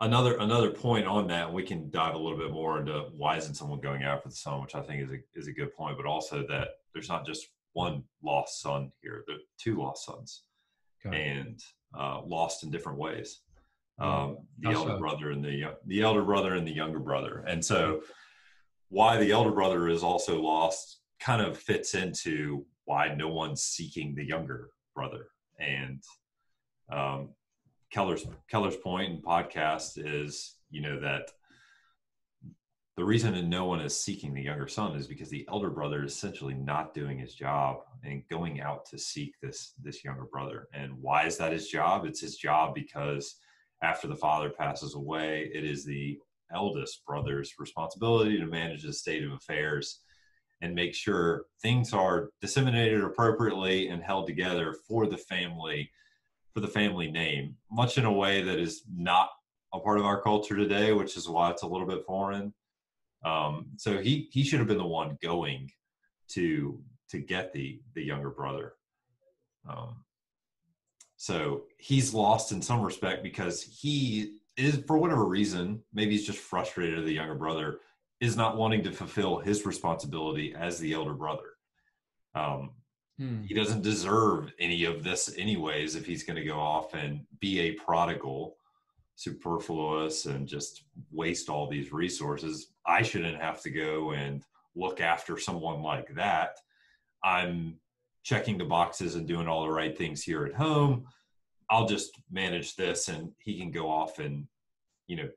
another 0.00 0.36
another 0.36 0.70
point 0.70 1.06
on 1.06 1.26
that 1.26 1.50
we 1.50 1.62
can 1.62 1.88
dive 1.88 2.14
a 2.14 2.18
little 2.18 2.36
bit 2.36 2.52
more 2.52 2.78
into 2.78 3.06
why 3.16 3.38
isn't 3.38 3.54
someone 3.54 3.80
going 3.80 4.02
after 4.02 4.28
the 4.28 4.34
son 4.34 4.60
which 4.60 4.74
i 4.74 4.82
think 4.82 5.02
is 5.02 5.10
a, 5.10 5.18
is 5.34 5.48
a 5.48 5.52
good 5.52 5.74
point 5.74 5.96
but 5.96 6.04
also 6.04 6.46
that 6.46 6.68
there's 6.92 7.08
not 7.08 7.24
just 7.24 7.46
one 7.72 8.04
lost 8.22 8.60
son 8.60 8.92
here 9.00 9.24
there 9.26 9.36
are 9.36 9.46
two 9.58 9.78
lost 9.78 10.04
sons 10.04 10.42
Okay. 11.06 11.16
and 11.18 11.62
uh, 11.98 12.20
lost 12.26 12.62
in 12.62 12.70
different 12.70 12.98
ways. 12.98 13.40
Um, 14.00 14.38
the 14.58 14.70
elder 14.70 14.92
so? 14.92 14.98
brother 14.98 15.30
and 15.30 15.44
the 15.44 15.76
the 15.86 16.02
elder 16.02 16.22
brother 16.22 16.54
and 16.54 16.66
the 16.66 16.72
younger 16.72 16.98
brother. 16.98 17.44
And 17.46 17.64
so 17.64 18.02
why 18.88 19.18
the 19.18 19.30
elder 19.30 19.52
brother 19.52 19.88
is 19.88 20.02
also 20.02 20.40
lost 20.40 21.00
kind 21.20 21.42
of 21.42 21.56
fits 21.56 21.94
into 21.94 22.64
why 22.84 23.14
no 23.14 23.28
one's 23.28 23.62
seeking 23.62 24.14
the 24.14 24.24
younger 24.24 24.70
brother. 24.94 25.26
And 25.58 26.02
um, 26.90 27.30
keller's 27.92 28.26
keller's 28.48 28.76
point 28.76 29.12
in 29.12 29.20
podcast 29.20 29.92
is 29.96 30.56
you 30.70 30.80
know 30.80 31.00
that 31.00 31.30
the 32.96 33.04
reason 33.04 33.32
that 33.32 33.44
no 33.44 33.64
one 33.64 33.80
is 33.80 33.96
seeking 33.96 34.34
the 34.34 34.42
younger 34.42 34.68
son 34.68 34.94
is 34.94 35.06
because 35.06 35.30
the 35.30 35.46
elder 35.48 35.70
brother 35.70 36.04
is 36.04 36.12
essentially 36.12 36.54
not 36.54 36.92
doing 36.92 37.18
his 37.18 37.34
job 37.34 37.78
and 38.04 38.22
going 38.28 38.60
out 38.60 38.84
to 38.86 38.98
seek 38.98 39.34
this 39.40 39.72
this 39.82 40.04
younger 40.04 40.24
brother. 40.24 40.68
And 40.74 40.92
why 41.00 41.24
is 41.24 41.36
that 41.38 41.52
his 41.52 41.68
job? 41.68 42.04
It's 42.04 42.20
his 42.20 42.36
job 42.36 42.74
because 42.74 43.36
after 43.82 44.06
the 44.06 44.16
father 44.16 44.50
passes 44.50 44.94
away 44.94 45.50
it 45.54 45.64
is 45.64 45.84
the 45.84 46.18
eldest 46.52 47.04
brother's 47.06 47.54
responsibility 47.58 48.38
to 48.38 48.46
manage 48.46 48.82
the 48.82 48.92
state 48.92 49.24
of 49.24 49.32
affairs 49.32 50.00
and 50.62 50.74
make 50.74 50.94
sure 50.94 51.44
things 51.62 51.92
are 51.92 52.30
disseminated 52.40 53.02
appropriately 53.02 53.88
and 53.88 54.02
held 54.02 54.26
together 54.26 54.74
for 54.86 55.06
the 55.06 55.16
family 55.16 55.90
for 56.52 56.60
the 56.60 56.68
family 56.68 57.10
name 57.10 57.56
much 57.70 57.98
in 57.98 58.04
a 58.04 58.12
way 58.12 58.42
that 58.42 58.58
is 58.58 58.82
not 58.92 59.30
a 59.72 59.80
part 59.80 59.98
of 59.98 60.04
our 60.04 60.20
culture 60.20 60.56
today 60.56 60.92
which 60.92 61.16
is 61.16 61.28
why 61.28 61.50
it's 61.50 61.62
a 61.62 61.66
little 61.66 61.86
bit 61.86 62.04
foreign. 62.06 62.52
Um, 63.24 63.66
so 63.76 63.98
he 63.98 64.28
he 64.32 64.42
should 64.44 64.58
have 64.58 64.68
been 64.68 64.78
the 64.78 64.86
one 64.86 65.18
going 65.22 65.70
to 66.28 66.82
to 67.10 67.18
get 67.18 67.52
the 67.52 67.80
the 67.94 68.02
younger 68.02 68.30
brother. 68.30 68.74
Um, 69.68 70.04
so 71.22 71.64
he's 71.76 72.14
lost 72.14 72.50
in 72.50 72.62
some 72.62 72.80
respect 72.80 73.22
because 73.22 73.62
he 73.62 74.36
is 74.56 74.82
for 74.86 74.96
whatever 74.96 75.24
reason 75.24 75.82
maybe 75.92 76.12
he's 76.12 76.26
just 76.26 76.38
frustrated 76.38 76.98
at 76.98 77.04
the 77.04 77.12
younger 77.12 77.34
brother 77.34 77.80
is 78.20 78.36
not 78.36 78.56
wanting 78.56 78.82
to 78.82 78.90
fulfill 78.90 79.38
his 79.38 79.66
responsibility 79.66 80.54
as 80.54 80.78
the 80.78 80.92
elder 80.92 81.14
brother 81.14 81.56
um, 82.34 82.70
Hmm. 83.20 83.42
he 83.42 83.52
doesn't 83.52 83.82
deserve 83.82 84.50
any 84.58 84.84
of 84.86 85.04
this 85.04 85.34
anyways 85.36 85.94
if 85.94 86.06
he's 86.06 86.22
going 86.22 86.38
to 86.38 86.44
go 86.44 86.58
off 86.58 86.94
and 86.94 87.20
be 87.38 87.60
a 87.60 87.72
prodigal 87.72 88.56
superfluous 89.14 90.24
and 90.24 90.48
just 90.48 90.84
waste 91.12 91.50
all 91.50 91.68
these 91.68 91.92
resources. 91.92 92.68
I 92.86 93.02
shouldn't 93.02 93.38
have 93.38 93.60
to 93.62 93.70
go 93.70 94.12
and 94.12 94.42
look 94.74 95.02
after 95.02 95.38
someone 95.38 95.82
like 95.82 96.14
that. 96.14 96.56
I'm 97.22 97.78
checking 98.22 98.58
the 98.58 98.64
boxes 98.64 99.14
and 99.14 99.26
doing 99.26 99.48
all 99.48 99.62
the 99.62 99.70
right 99.70 99.96
things 99.96 100.22
here 100.22 100.44
at 100.44 100.54
home. 100.54 101.06
I'll 101.70 101.86
just 101.86 102.20
manage 102.30 102.76
this 102.76 103.08
and 103.08 103.32
he 103.38 103.58
can 103.58 103.70
go 103.70 103.88
off 103.88 104.18
and, 104.18 104.46
you 105.06 105.16
know, 105.16 105.28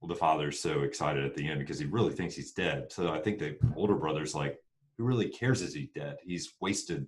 well, 0.00 0.08
the 0.08 0.14
father's 0.14 0.60
so 0.60 0.82
excited 0.82 1.24
at 1.24 1.34
the 1.34 1.46
end 1.46 1.60
because 1.60 1.78
he 1.78 1.86
really 1.86 2.12
thinks 2.12 2.34
he's 2.34 2.52
dead. 2.52 2.92
So 2.92 3.12
I 3.12 3.20
think 3.20 3.38
the 3.38 3.56
older 3.76 3.94
brother's 3.94 4.34
like, 4.34 4.58
who 4.96 5.04
really 5.04 5.28
cares 5.28 5.60
is 5.60 5.74
he 5.74 5.90
dead? 5.94 6.16
He's 6.22 6.54
wasted 6.60 7.06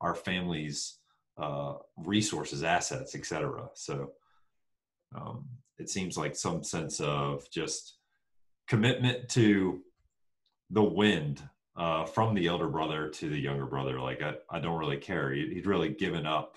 our 0.00 0.14
family's 0.14 0.98
uh, 1.36 1.74
resources, 1.96 2.62
assets, 2.62 3.14
etc. 3.14 3.68
So 3.74 4.12
um, 5.14 5.46
it 5.78 5.90
seems 5.90 6.16
like 6.16 6.36
some 6.36 6.62
sense 6.62 7.00
of 7.00 7.48
just 7.50 7.96
commitment 8.68 9.28
to 9.30 9.80
the 10.70 10.82
wind 10.82 11.42
uh, 11.76 12.04
from 12.04 12.34
the 12.34 12.46
elder 12.46 12.68
brother 12.68 13.08
to 13.08 13.28
the 13.28 13.38
younger 13.38 13.66
brother. 13.66 14.00
Like 14.00 14.22
I, 14.22 14.34
I 14.50 14.60
don't 14.60 14.78
really 14.78 14.96
care. 14.96 15.32
He, 15.32 15.54
would 15.54 15.66
really 15.66 15.90
given 15.90 16.26
up 16.26 16.56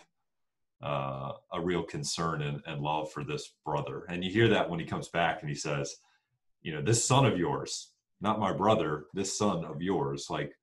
uh, 0.81 1.31
a 1.53 1.59
real 1.59 1.83
concern 1.83 2.43
and, 2.43 2.61
and 2.65 2.81
love 2.81 3.11
for 3.11 3.23
this 3.23 3.53
brother. 3.65 4.05
And 4.09 4.23
you 4.23 4.31
hear 4.31 4.47
that 4.49 4.69
when 4.69 4.79
he 4.79 4.85
comes 4.85 5.07
back 5.07 5.41
and 5.41 5.49
he 5.49 5.55
says, 5.55 5.95
you 6.61 6.73
know, 6.73 6.81
this 6.81 7.03
son 7.03 7.25
of 7.25 7.37
yours, 7.37 7.91
not 8.21 8.39
my 8.39 8.53
brother, 8.53 9.05
this 9.13 9.37
son 9.37 9.65
of 9.65 9.81
yours, 9.81 10.27
like 10.29 10.53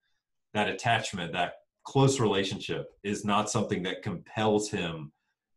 that 0.54 0.68
attachment, 0.68 1.32
that 1.32 1.54
close 1.84 2.20
relationship 2.20 2.90
is 3.02 3.24
not 3.24 3.50
something 3.50 3.82
that 3.82 4.02
compels 4.02 4.70
him 4.70 5.12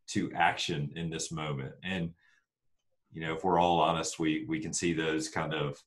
to 0.08 0.32
action 0.34 0.92
in 0.96 1.10
this 1.10 1.32
moment. 1.32 1.74
And, 1.84 2.12
you 3.12 3.22
know, 3.22 3.36
if 3.36 3.44
we're 3.44 3.60
all 3.60 3.80
honest, 3.80 4.20
we, 4.20 4.46
we 4.48 4.60
can 4.60 4.74
see 4.74 4.94
those 4.94 5.30
kind 5.30 5.54
of 5.54 5.82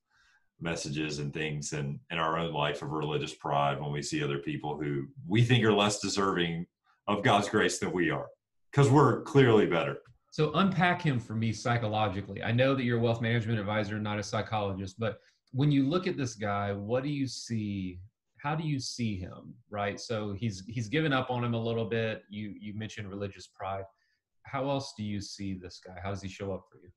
messages 0.61 1.19
and 1.19 1.33
things 1.33 1.73
in, 1.73 1.99
in 2.11 2.19
our 2.19 2.39
own 2.39 2.53
life 2.53 2.83
of 2.83 2.91
religious 2.91 3.35
pride 3.35 3.81
when 3.81 3.93
we 3.93 4.03
see 4.03 4.23
other 4.23 4.39
people 4.39 4.77
who 4.77 5.07
we 5.27 5.43
think 5.43 5.65
are 5.65 5.73
less 5.73 6.01
deserving 6.01 6.67
of 7.09 7.23
God's 7.23 7.49
grace 7.49 7.79
than 7.79 7.93
we 7.93 8.11
are 8.11 8.27
because 8.71 8.91
we're 8.91 9.23
clearly 9.23 9.67
better. 9.67 9.99
So 10.31 10.53
unpack 10.55 11.03
him 11.03 11.19
for 11.19 11.35
me 11.35 11.53
psychologically. 11.53 12.43
I 12.43 12.53
know 12.53 12.75
that 12.75 12.85
you're 12.85 12.99
a 12.99 13.01
wealth 13.01 13.21
management 13.21 13.59
advisor, 13.59 13.99
not 13.99 14.19
a 14.19 14.23
psychologist, 14.23 14.99
but 14.99 15.21
when 15.53 15.73
you 15.73 15.89
look 15.89 16.07
at 16.07 16.17
this 16.17 16.35
guy, 16.35 16.73
what 16.73 17.03
do 17.03 17.09
you 17.09 17.27
see? 17.27 17.99
How 18.39 18.55
do 18.55 18.65
you 18.65 18.79
see 18.79 19.17
him? 19.17 19.55
Right. 19.69 19.99
So 19.99 20.33
he's 20.33 20.63
he's 20.69 20.89
given 20.89 21.13
up 21.13 21.31
on 21.31 21.43
him 21.43 21.55
a 21.55 21.61
little 21.61 21.85
bit. 21.85 22.23
You 22.31 22.55
you 22.61 22.75
mentioned 22.75 23.09
religious 23.09 23.49
pride. 23.49 23.85
How 24.45 24.69
else 24.71 24.95
do 24.97 25.03
you 25.03 25.21
see 25.21 25.55
this 25.55 25.81
guy? 25.85 25.97
How 26.03 26.11
does 26.11 26.23
he 26.23 26.29
show 26.29 26.53
up 26.53 26.67
for 26.71 26.79
you? 26.79 26.91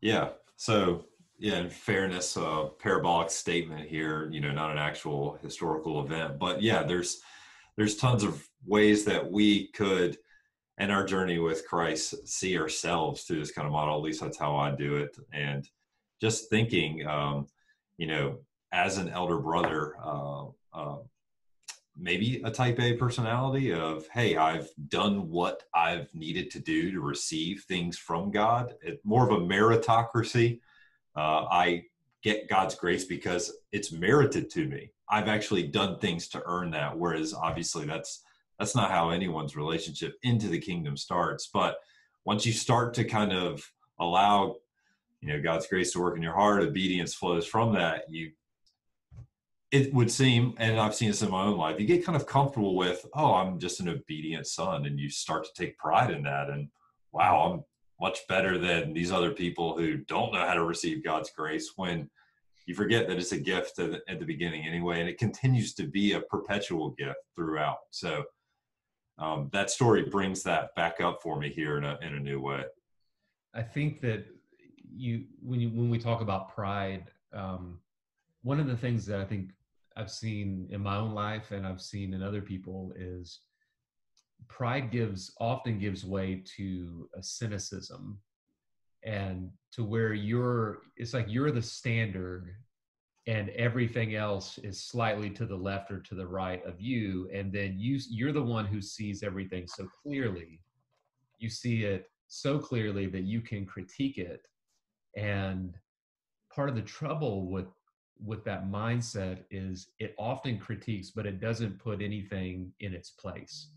Yeah. 0.00 0.30
So 0.56 1.04
yeah, 1.38 1.58
in 1.58 1.70
fairness, 1.70 2.36
a 2.36 2.70
parabolic 2.78 3.30
statement 3.30 3.88
here, 3.88 4.28
you 4.30 4.40
know, 4.40 4.52
not 4.52 4.70
an 4.70 4.78
actual 4.78 5.38
historical 5.42 6.04
event, 6.04 6.38
but 6.38 6.62
yeah, 6.62 6.82
there's 6.82 7.20
there's 7.76 7.96
tons 7.96 8.22
of 8.22 8.48
ways 8.64 9.04
that 9.04 9.30
we 9.30 9.68
could 9.68 10.16
and 10.78 10.92
our 10.92 11.04
journey 11.04 11.38
with 11.38 11.66
Christ 11.66 12.28
see 12.28 12.58
ourselves 12.58 13.22
through 13.22 13.38
this 13.38 13.52
kind 13.52 13.66
of 13.66 13.72
model. 13.72 13.96
At 13.96 14.02
least 14.02 14.20
that's 14.20 14.38
how 14.38 14.56
I 14.56 14.70
do 14.70 14.96
it. 14.96 15.16
And 15.32 15.68
just 16.20 16.50
thinking, 16.50 17.06
um, 17.06 17.46
you 17.96 18.06
know, 18.06 18.38
as 18.72 18.98
an 18.98 19.08
elder 19.08 19.38
brother, 19.38 19.94
uh, 20.02 20.44
uh, 20.72 20.98
maybe 21.96 22.42
a 22.44 22.50
type 22.50 22.78
A 22.78 22.94
personality 22.94 23.72
of, 23.72 24.06
hey, 24.08 24.36
I've 24.36 24.68
done 24.88 25.30
what 25.30 25.62
I've 25.74 26.14
needed 26.14 26.50
to 26.52 26.60
do 26.60 26.90
to 26.92 27.00
receive 27.00 27.64
things 27.66 27.96
from 27.96 28.30
God. 28.30 28.74
It, 28.82 29.00
more 29.04 29.24
of 29.24 29.32
a 29.32 29.44
meritocracy. 29.44 30.60
Uh, 31.16 31.46
I 31.50 31.84
get 32.22 32.48
God's 32.48 32.74
grace 32.74 33.04
because 33.04 33.52
it's 33.72 33.92
merited 33.92 34.50
to 34.50 34.66
me. 34.66 34.90
I've 35.08 35.28
actually 35.28 35.64
done 35.64 35.98
things 35.98 36.28
to 36.28 36.42
earn 36.46 36.70
that. 36.72 36.96
Whereas 36.98 37.32
obviously 37.32 37.86
that's 37.86 38.22
that's 38.58 38.74
not 38.74 38.90
how 38.90 39.10
anyone's 39.10 39.56
relationship 39.56 40.16
into 40.22 40.48
the 40.48 40.58
kingdom 40.58 40.96
starts 40.96 41.48
but 41.52 41.78
once 42.24 42.46
you 42.46 42.52
start 42.52 42.94
to 42.94 43.04
kind 43.04 43.32
of 43.32 43.70
allow 43.98 44.56
you 45.20 45.28
know 45.28 45.42
god's 45.42 45.66
grace 45.66 45.92
to 45.92 46.00
work 46.00 46.16
in 46.16 46.22
your 46.22 46.34
heart 46.34 46.62
obedience 46.62 47.14
flows 47.14 47.46
from 47.46 47.72
that 47.74 48.04
you 48.08 48.30
it 49.72 49.92
would 49.92 50.10
seem 50.10 50.54
and 50.58 50.78
i've 50.78 50.94
seen 50.94 51.08
this 51.08 51.22
in 51.22 51.30
my 51.30 51.42
own 51.42 51.56
life 51.56 51.80
you 51.80 51.86
get 51.86 52.04
kind 52.04 52.16
of 52.16 52.26
comfortable 52.26 52.76
with 52.76 53.04
oh 53.14 53.34
i'm 53.34 53.58
just 53.58 53.80
an 53.80 53.88
obedient 53.88 54.46
son 54.46 54.86
and 54.86 54.98
you 54.98 55.08
start 55.08 55.44
to 55.44 55.52
take 55.54 55.78
pride 55.78 56.10
in 56.10 56.22
that 56.22 56.48
and 56.50 56.68
wow 57.12 57.52
i'm 57.52 57.64
much 58.00 58.20
better 58.28 58.58
than 58.58 58.92
these 58.92 59.12
other 59.12 59.30
people 59.30 59.76
who 59.76 59.96
don't 59.96 60.32
know 60.32 60.46
how 60.46 60.54
to 60.54 60.64
receive 60.64 61.04
god's 61.04 61.30
grace 61.30 61.72
when 61.76 62.08
you 62.66 62.74
forget 62.74 63.06
that 63.06 63.16
it's 63.16 63.32
a 63.32 63.38
gift 63.38 63.78
at 63.78 64.18
the, 64.18 64.24
beginning 64.24 64.66
anyway 64.66 65.00
and 65.00 65.08
it 65.08 65.18
continues 65.18 65.72
to 65.74 65.86
be 65.86 66.12
a 66.12 66.20
perpetual 66.20 66.90
gift 66.90 67.18
throughout 67.36 67.78
so 67.90 68.24
um, 69.18 69.48
that 69.52 69.70
story 69.70 70.02
brings 70.02 70.42
that 70.42 70.74
back 70.74 71.00
up 71.00 71.22
for 71.22 71.38
me 71.38 71.48
here 71.48 71.78
in 71.78 71.84
a, 71.84 71.98
in 72.02 72.14
a 72.14 72.20
new 72.20 72.40
way. 72.40 72.64
I 73.54 73.62
think 73.62 74.00
that 74.02 74.26
you 74.94 75.24
when 75.42 75.60
you 75.60 75.70
when 75.70 75.88
we 75.88 75.98
talk 75.98 76.20
about 76.20 76.54
pride, 76.54 77.10
um, 77.32 77.78
one 78.42 78.60
of 78.60 78.66
the 78.66 78.76
things 78.76 79.06
that 79.06 79.20
I 79.20 79.24
think 79.24 79.50
I've 79.96 80.10
seen 80.10 80.68
in 80.70 80.82
my 80.82 80.96
own 80.96 81.14
life 81.14 81.52
and 81.52 81.66
I've 81.66 81.80
seen 81.80 82.12
in 82.12 82.22
other 82.22 82.42
people 82.42 82.92
is 82.96 83.40
pride 84.48 84.90
gives 84.90 85.32
often 85.40 85.78
gives 85.78 86.04
way 86.04 86.42
to 86.56 87.08
a 87.14 87.22
cynicism 87.22 88.18
and 89.04 89.50
to 89.72 89.84
where 89.84 90.14
you're 90.14 90.82
it's 90.96 91.14
like 91.14 91.26
you're 91.28 91.50
the 91.50 91.62
standard 91.62 92.54
and 93.26 93.50
everything 93.50 94.14
else 94.14 94.58
is 94.58 94.80
slightly 94.80 95.28
to 95.30 95.46
the 95.46 95.56
left 95.56 95.90
or 95.90 95.98
to 96.00 96.14
the 96.14 96.26
right 96.26 96.64
of 96.64 96.80
you. 96.80 97.28
And 97.34 97.52
then 97.52 97.74
you 97.76 97.98
you're 98.08 98.32
the 98.32 98.42
one 98.42 98.66
who 98.66 98.80
sees 98.80 99.22
everything 99.22 99.66
so 99.66 99.88
clearly. 100.02 100.60
You 101.38 101.50
see 101.50 101.84
it 101.84 102.08
so 102.28 102.58
clearly 102.58 103.06
that 103.06 103.24
you 103.24 103.40
can 103.40 103.66
critique 103.66 104.18
it. 104.18 104.42
And 105.16 105.74
part 106.54 106.68
of 106.68 106.76
the 106.76 106.82
trouble 106.82 107.50
with 107.50 107.66
with 108.24 108.44
that 108.44 108.66
mindset 108.66 109.44
is 109.50 109.88
it 109.98 110.14
often 110.18 110.58
critiques 110.58 111.10
but 111.10 111.26
it 111.26 111.38
doesn't 111.38 111.78
put 111.78 112.00
anything 112.00 112.72
in 112.80 112.94
its 112.94 113.10
place 113.10 113.68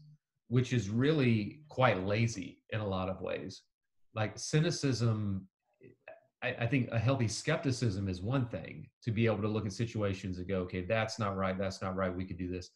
which 0.49 0.73
is 0.73 0.89
really 0.89 1.61
quite 1.69 2.05
lazy 2.05 2.59
in 2.71 2.79
a 2.79 2.87
lot 2.87 3.09
of 3.09 3.21
ways 3.21 3.63
like 4.13 4.37
cynicism 4.37 5.47
I, 6.41 6.55
I, 6.61 6.67
think 6.67 6.89
a 6.91 6.99
healthy 6.99 7.27
skepticism 7.27 8.07
is 8.07 8.21
one 8.21 8.47
thing 8.47 8.87
to 9.03 9.11
be 9.11 9.25
able 9.25 9.41
to 9.41 9.47
look 9.47 9.65
at 9.65 9.73
situations 9.73 10.37
and 10.37 10.47
go, 10.47 10.59
okay, 10.59 10.81
that's 10.81 11.19
not 11.19 11.35
right, 11.35 11.57
that's 11.57 11.81
not 11.81 11.95
right, 11.95 12.15
we 12.15 12.25
could 12.25 12.37
do 12.37 12.49
this. 12.49 12.69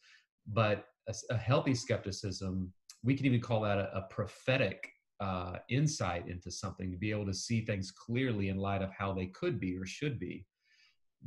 But 0.46 0.86
a, 1.08 1.14
a 1.30 1.36
healthy 1.36 1.74
skepticism, 1.74 2.72
we 3.02 3.14
can 3.14 3.26
even 3.26 3.40
call 3.40 3.62
that 3.62 3.78
a, 3.78 3.96
a 3.96 4.02
prophetic 4.10 4.90
uh, 5.20 5.56
insight 5.70 6.28
into 6.28 6.50
something 6.50 6.90
to 6.90 6.98
be 6.98 7.10
able 7.10 7.26
to 7.26 7.34
see 7.34 7.64
things 7.64 7.90
clearly 7.90 8.48
in 8.48 8.58
light 8.58 8.82
of 8.82 8.90
how 8.92 9.12
they 9.12 9.26
could 9.26 9.58
be 9.58 9.76
or 9.76 9.86
should 9.86 10.18
be. 10.18 10.44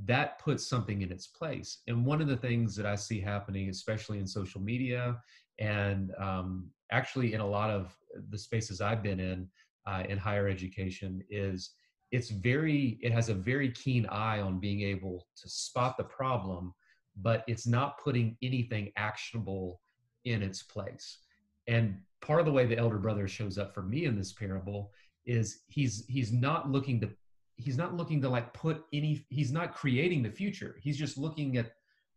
That 0.06 0.38
puts 0.38 0.68
something 0.68 1.02
in 1.02 1.12
its 1.12 1.28
place. 1.28 1.80
And 1.88 2.06
one 2.06 2.22
of 2.22 2.28
the 2.28 2.38
things 2.38 2.76
that 2.76 2.86
I 2.86 2.96
see 2.96 3.20
happening, 3.20 3.70
especially 3.70 4.20
in 4.20 4.28
social 4.28 4.62
media 4.62 5.18
and 5.60 6.12
um, 6.20 6.70
actually 6.92 7.34
in 7.34 7.42
a 7.42 7.48
lot 7.48 7.70
of 7.70 7.96
the 8.30 8.38
spaces 8.38 8.82
I've 8.82 9.04
been 9.04 9.20
in 9.20 9.48
uh, 9.86 10.04
in 10.10 10.18
higher 10.18 10.48
education, 10.48 11.24
is 11.30 11.72
it's 12.12 12.30
very 12.30 13.00
it 13.02 13.12
has 13.12 13.30
a 13.30 13.34
very 13.34 13.72
keen 13.72 14.06
eye 14.08 14.40
on 14.42 14.60
being 14.60 14.82
able 14.82 15.28
to 15.36 15.50
spot 15.50 15.98
the 15.98 16.04
problem 16.04 16.74
but 17.22 17.44
it's 17.48 17.68
not 17.68 17.98
putting 17.98 18.38
anything 18.42 18.92
actionable 18.96 19.82
in 20.26 20.44
its 20.44 20.64
place. 20.64 21.20
And 21.68 21.98
part 22.22 22.40
of 22.40 22.46
the 22.46 22.52
way 22.52 22.66
the 22.66 22.78
elder 22.78 22.98
brother 22.98 23.28
shows 23.28 23.58
up 23.58 23.74
for 23.74 23.82
me 23.82 24.06
in 24.06 24.16
this 24.16 24.34
parable 24.34 24.92
is 25.26 25.64
he's 25.68 26.06
he's 26.08 26.32
not 26.32 26.72
looking 26.72 27.02
to 27.02 27.10
he's 27.58 27.78
not 27.78 27.96
looking 27.96 28.22
to 28.22 28.30
like 28.30 28.54
put 28.54 28.86
any 28.94 29.26
he's 29.30 29.52
not 29.52 29.74
creating 29.74 30.24
the 30.24 30.32
future. 30.32 30.76
He's 30.82 30.98
just 30.98 31.18
looking 31.18 31.58
at 31.58 31.74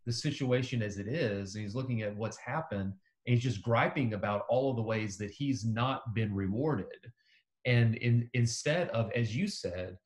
the 0.07 0.13
situation 0.13 0.83
as 0.83 0.99
it 0.99 1.07
is 1.07 1.55
he's 1.55 1.75
looking 1.75 2.03
at 2.03 2.17
what's 2.17 2.39
happened 2.39 2.95
and 3.27 3.35
he's 3.35 3.43
just 3.43 3.63
griping 3.63 4.15
about 4.15 4.43
all 4.49 4.71
of 4.71 4.77
the 4.77 4.83
ways 4.83 5.17
that 5.19 5.31
he's 5.31 5.65
not 5.65 6.15
been 6.15 6.35
rewarded. 6.35 7.13
And 7.67 7.97
in, 7.97 8.29
instead 8.35 8.89
of 8.89 9.11
as 9.13 9.37
you 9.37 9.47
said 9.47 9.97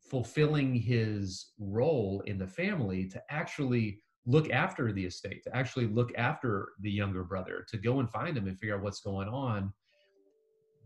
fulfilling 0.00 0.74
his 0.74 1.52
role 1.58 2.22
in 2.26 2.38
the 2.38 2.46
family 2.46 3.06
to 3.08 3.22
actually 3.30 3.98
look 4.26 4.50
after 4.50 4.92
the 4.92 5.04
estate 5.04 5.42
to 5.42 5.56
actually 5.56 5.86
look 5.86 6.12
after 6.16 6.70
the 6.80 6.90
younger 6.90 7.24
brother 7.24 7.64
to 7.68 7.76
go 7.76 7.98
and 7.98 8.10
find 8.10 8.36
him 8.36 8.46
and 8.46 8.58
figure 8.58 8.76
out 8.76 8.82
what's 8.82 9.00
going 9.00 9.28
on 9.28 9.72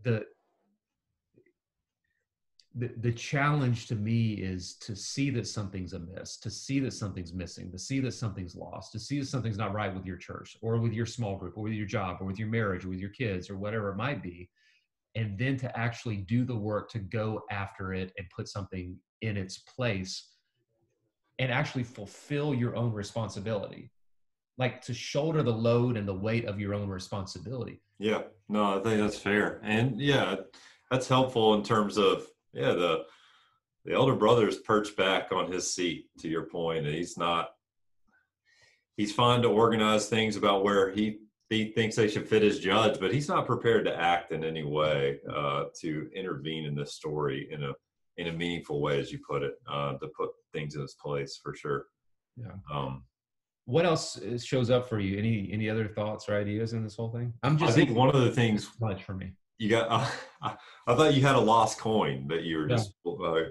the 0.03 0.23
the, 2.77 3.11
challenge 3.11 3.87
to 3.87 3.95
me 3.95 4.33
is 4.33 4.75
to 4.75 4.95
see 4.95 5.29
that 5.31 5.47
something's 5.47 5.93
amiss, 5.93 6.37
to 6.37 6.49
see 6.49 6.79
that 6.81 6.93
something's 6.93 7.33
missing, 7.33 7.71
to 7.71 7.79
see 7.79 7.99
that 8.01 8.11
something's 8.11 8.55
lost, 8.55 8.91
to 8.91 8.99
see 8.99 9.19
that 9.19 9.27
something's 9.27 9.57
not 9.57 9.73
right 9.73 9.93
with 9.93 10.05
your 10.05 10.17
church 10.17 10.57
or 10.61 10.77
with 10.77 10.93
your 10.93 11.05
small 11.05 11.35
group 11.37 11.57
or 11.57 11.63
with 11.63 11.73
your 11.73 11.87
job 11.87 12.17
or 12.19 12.27
with 12.27 12.37
your 12.37 12.49
marriage 12.49 12.85
or 12.85 12.89
with 12.89 12.99
your 12.99 13.09
kids 13.09 13.49
or 13.49 13.57
whatever 13.57 13.89
it 13.89 13.95
might 13.95 14.21
be, 14.21 14.49
and 15.15 15.37
then 15.39 15.57
to 15.57 15.77
actually 15.77 16.17
do 16.17 16.45
the 16.45 16.55
work 16.55 16.89
to 16.91 16.99
go 16.99 17.41
after 17.49 17.93
it 17.93 18.13
and 18.17 18.29
put 18.29 18.47
something 18.47 18.95
in 19.21 19.37
its 19.37 19.57
place 19.57 20.29
and 21.39 21.51
actually 21.51 21.83
fulfill 21.83 22.53
your 22.53 22.75
own 22.75 22.93
responsibility. 22.93 23.89
Like 24.57 24.81
to 24.81 24.93
shoulder 24.93 25.41
the 25.41 25.53
load 25.53 25.97
and 25.97 26.07
the 26.07 26.13
weight 26.13 26.45
of 26.45 26.59
your 26.59 26.73
own 26.73 26.89
responsibility. 26.89 27.81
Yeah. 27.99 28.23
No 28.49 28.79
i 28.79 28.83
think 28.83 29.01
that's 29.01 29.17
fair. 29.17 29.59
And 29.63 29.99
yeah 29.99 30.35
that's 30.91 31.07
helpful 31.07 31.53
in 31.55 31.63
terms 31.63 31.97
of 31.97 32.27
yeah 32.53 32.73
the 32.73 33.03
the 33.85 33.93
elder 33.93 34.15
brother 34.15 34.47
is 34.47 34.57
perched 34.57 34.97
back 34.97 35.31
on 35.31 35.51
his 35.51 35.73
seat 35.73 36.05
to 36.19 36.27
your 36.27 36.43
point 36.43 36.85
and 36.85 36.95
he's 36.95 37.17
not 37.17 37.49
he's 38.97 39.13
fine 39.13 39.41
to 39.41 39.47
organize 39.47 40.07
things 40.07 40.35
about 40.35 40.63
where 40.63 40.91
he 40.91 41.19
he 41.49 41.71
thinks 41.71 41.95
they 41.95 42.07
should 42.07 42.27
fit 42.27 42.41
his 42.41 42.59
judge 42.59 42.99
but 42.99 43.13
he's 43.13 43.29
not 43.29 43.45
prepared 43.45 43.85
to 43.85 43.95
act 43.95 44.31
in 44.31 44.43
any 44.43 44.63
way 44.63 45.19
uh, 45.33 45.65
to 45.79 46.09
intervene 46.13 46.65
in 46.65 46.75
this 46.75 46.93
story 46.93 47.47
in 47.51 47.63
a 47.63 47.73
in 48.17 48.27
a 48.27 48.33
meaningful 48.33 48.81
way 48.81 48.99
as 48.99 49.11
you 49.11 49.19
put 49.27 49.43
it 49.43 49.53
uh, 49.71 49.93
to 49.93 50.07
put 50.07 50.29
things 50.53 50.75
in 50.75 50.81
its 50.81 50.95
place 50.95 51.39
for 51.41 51.55
sure. 51.55 51.85
Yeah. 52.35 52.51
Um 52.71 53.03
what 53.65 53.85
else 53.85 54.17
shows 54.45 54.69
up 54.69 54.87
for 54.87 54.99
you? 54.99 55.17
Any 55.17 55.49
any 55.51 55.69
other 55.69 55.87
thoughts 55.87 56.29
or 56.29 56.35
ideas 56.35 56.73
in 56.73 56.83
this 56.83 56.95
whole 56.95 57.11
thing? 57.11 57.33
I'm 57.43 57.57
just 57.57 57.71
i 57.71 57.75
think 57.75 57.95
one 57.95 58.09
of 58.09 58.21
the 58.21 58.31
things 58.31 58.69
much 58.79 59.03
for 59.03 59.13
me 59.13 59.33
you 59.57 59.69
got 59.69 59.87
uh, 60.41 60.55
I, 60.87 60.95
thought 60.95 61.13
you 61.13 61.21
had 61.21 61.35
a 61.35 61.39
lost 61.39 61.79
coin 61.79 62.27
that 62.27 62.43
you 62.43 62.57
were 62.57 62.67
just 62.67 62.93
uh, 63.05 63.41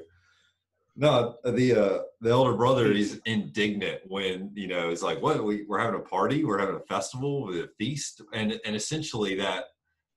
no 0.97 1.37
the 1.45 1.75
uh 1.75 1.99
the 2.21 2.31
elder 2.31 2.55
brother 2.55 2.91
is 2.91 3.21
indignant 3.27 4.01
when 4.07 4.51
you 4.55 4.67
know 4.67 4.91
it's 4.91 5.03
like 5.03 5.21
what 5.21 5.43
we, 5.45 5.65
we're 5.69 5.79
having 5.79 6.01
a 6.01 6.05
party? 6.05 6.45
We're 6.45 6.59
having 6.59 6.77
a 6.77 6.81
festival? 6.81 7.47
With 7.47 7.57
a 7.57 7.69
feast? 7.79 8.23
And 8.33 8.59
and 8.65 8.77
essentially 8.77 9.35
that 9.37 9.65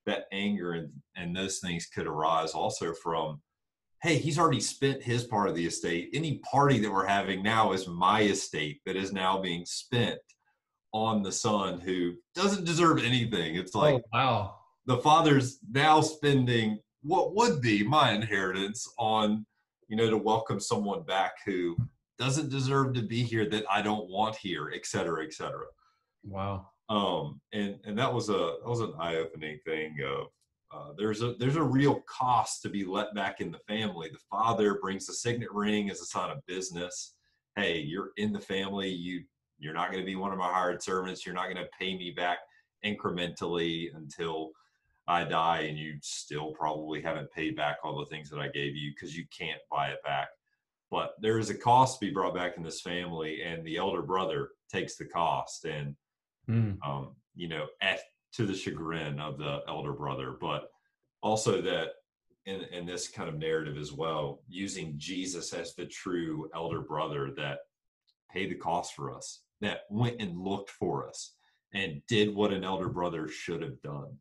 that 0.06 0.26
anger 0.32 0.74
and 0.74 0.92
and 1.16 1.36
those 1.36 1.60
things 1.60 1.88
could 1.88 2.08
arise 2.08 2.52
also 2.52 2.94
from 2.94 3.42
hey 4.02 4.18
he's 4.18 4.40
already 4.40 4.62
spent 4.62 5.04
his 5.04 5.26
part 5.26 5.50
of 5.50 5.56
the 5.56 5.66
estate. 5.66 6.10
Any 6.14 6.40
party 6.40 6.80
that 6.80 6.92
we're 6.92 7.06
having 7.06 7.44
now 7.44 7.74
is 7.74 7.88
my 7.88 8.22
estate 8.22 8.82
that 8.86 8.96
is 8.96 9.12
now 9.12 9.42
being 9.42 9.66
spent 9.66 10.20
on 10.94 11.22
the 11.22 11.32
son 11.32 11.80
who 11.80 12.14
doesn't 12.34 12.66
deserve 12.66 13.04
anything. 13.04 13.56
It's 13.56 13.76
like 13.76 13.96
oh, 13.96 14.02
wow 14.14 14.59
the 14.90 14.98
father's 14.98 15.60
now 15.72 16.02
spending 16.02 16.80
what 17.04 17.36
would 17.36 17.62
be 17.62 17.84
my 17.84 18.12
inheritance 18.12 18.92
on 18.98 19.46
you 19.88 19.96
know 19.96 20.10
to 20.10 20.18
welcome 20.18 20.60
someone 20.60 21.04
back 21.04 21.34
who 21.46 21.78
doesn't 22.18 22.50
deserve 22.50 22.94
to 22.96 23.04
be 23.04 23.22
here 23.22 23.48
that 23.48 23.64
i 23.70 23.84
don't 23.84 24.10
want 24.10 24.36
here 24.36 24.72
et 24.76 24.86
cetera 24.86 25.24
et 25.24 25.32
cetera. 25.32 25.66
Wow. 26.24 26.72
Um 26.90 27.40
and 27.54 27.78
and 27.86 27.98
that 28.00 28.12
was 28.12 28.30
a 28.30 28.58
that 28.62 28.68
was 28.68 28.82
an 28.82 28.94
eye-opening 29.00 29.60
thing 29.64 29.96
of 30.04 30.28
uh, 30.72 30.94
there's 30.98 31.22
a 31.22 31.36
there's 31.36 31.56
a 31.56 31.64
real 31.64 32.02
cost 32.08 32.64
to 32.64 32.70
be 32.70 32.84
let 32.84 33.14
back 33.14 33.42
in 33.42 33.52
the 33.52 33.60
family. 33.60 34.10
The 34.12 34.26
father 34.30 34.80
brings 34.82 35.06
the 35.06 35.14
signet 35.14 35.52
ring 35.52 35.92
as 35.92 36.02
a 36.02 36.06
sign 36.06 36.32
of 36.32 36.46
business. 36.48 37.14
Hey 37.56 37.78
you're 37.80 38.10
in 38.18 38.34
the 38.34 38.40
family. 38.40 38.90
You 38.90 39.24
you're 39.60 39.74
not 39.74 39.92
going 39.92 40.04
to 40.04 40.12
be 40.12 40.16
one 40.16 40.32
of 40.32 40.40
my 40.40 40.52
hired 40.52 40.82
servants. 40.82 41.26
You're 41.26 41.36
not 41.36 41.46
going 41.46 41.58
to 41.58 41.70
pay 41.78 41.96
me 41.96 42.10
back 42.10 42.40
incrementally 42.84 43.96
until 43.96 44.52
I 45.10 45.24
die 45.24 45.62
and 45.62 45.78
you 45.78 45.96
still 46.02 46.52
probably 46.52 47.02
haven't 47.02 47.32
paid 47.32 47.56
back 47.56 47.78
all 47.84 47.98
the 47.98 48.06
things 48.06 48.30
that 48.30 48.40
I 48.40 48.48
gave 48.48 48.76
you 48.76 48.92
because 48.94 49.18
you 49.18 49.26
can't 49.36 49.60
buy 49.72 49.88
it 49.90 50.04
back. 50.04 50.28
But 50.92 51.16
there 51.20 51.40
is 51.40 51.50
a 51.50 51.56
cost 51.56 52.00
to 52.00 52.06
be 52.06 52.14
brought 52.14 52.36
back 52.36 52.58
in 52.58 52.64
this 52.64 52.82
family, 52.82 53.42
and 53.42 53.66
the 53.66 53.78
elder 53.78 54.04
brother 54.04 54.50
takes 54.72 54.96
the 54.96 55.06
cost, 55.06 55.66
and 55.66 55.96
mm. 56.48 56.78
um, 56.86 57.16
you 57.36 57.48
know, 57.48 57.66
at 57.82 58.02
to 58.34 58.46
the 58.46 58.56
chagrin 58.56 59.20
of 59.20 59.40
the 59.40 59.62
elder 59.68 59.94
brother, 59.94 60.38
but 60.40 60.70
also 61.22 61.62
that 61.62 61.90
in 62.46 62.62
in 62.72 62.86
this 62.86 63.08
kind 63.08 63.30
of 63.30 63.38
narrative 63.38 63.78
as 63.78 63.92
well, 63.92 64.42
using 64.48 64.94
Jesus 64.98 65.54
as 65.54 65.76
the 65.76 65.86
true 65.86 66.50
elder 66.56 66.82
brother 66.82 67.32
that 67.38 67.60
paid 68.32 68.50
the 68.52 68.56
cost 68.56 68.96
for 68.96 69.16
us, 69.16 69.42
that 69.62 69.82
went 69.90 70.22
and 70.22 70.40
looked 70.40 70.72
for 70.72 71.08
us, 71.08 71.34
and 71.74 72.02
did 72.08 72.34
what 72.34 72.54
an 72.54 72.64
elder 72.64 72.90
brother 72.90 73.28
should 73.28 73.62
have 73.62 73.80
done 73.82 74.18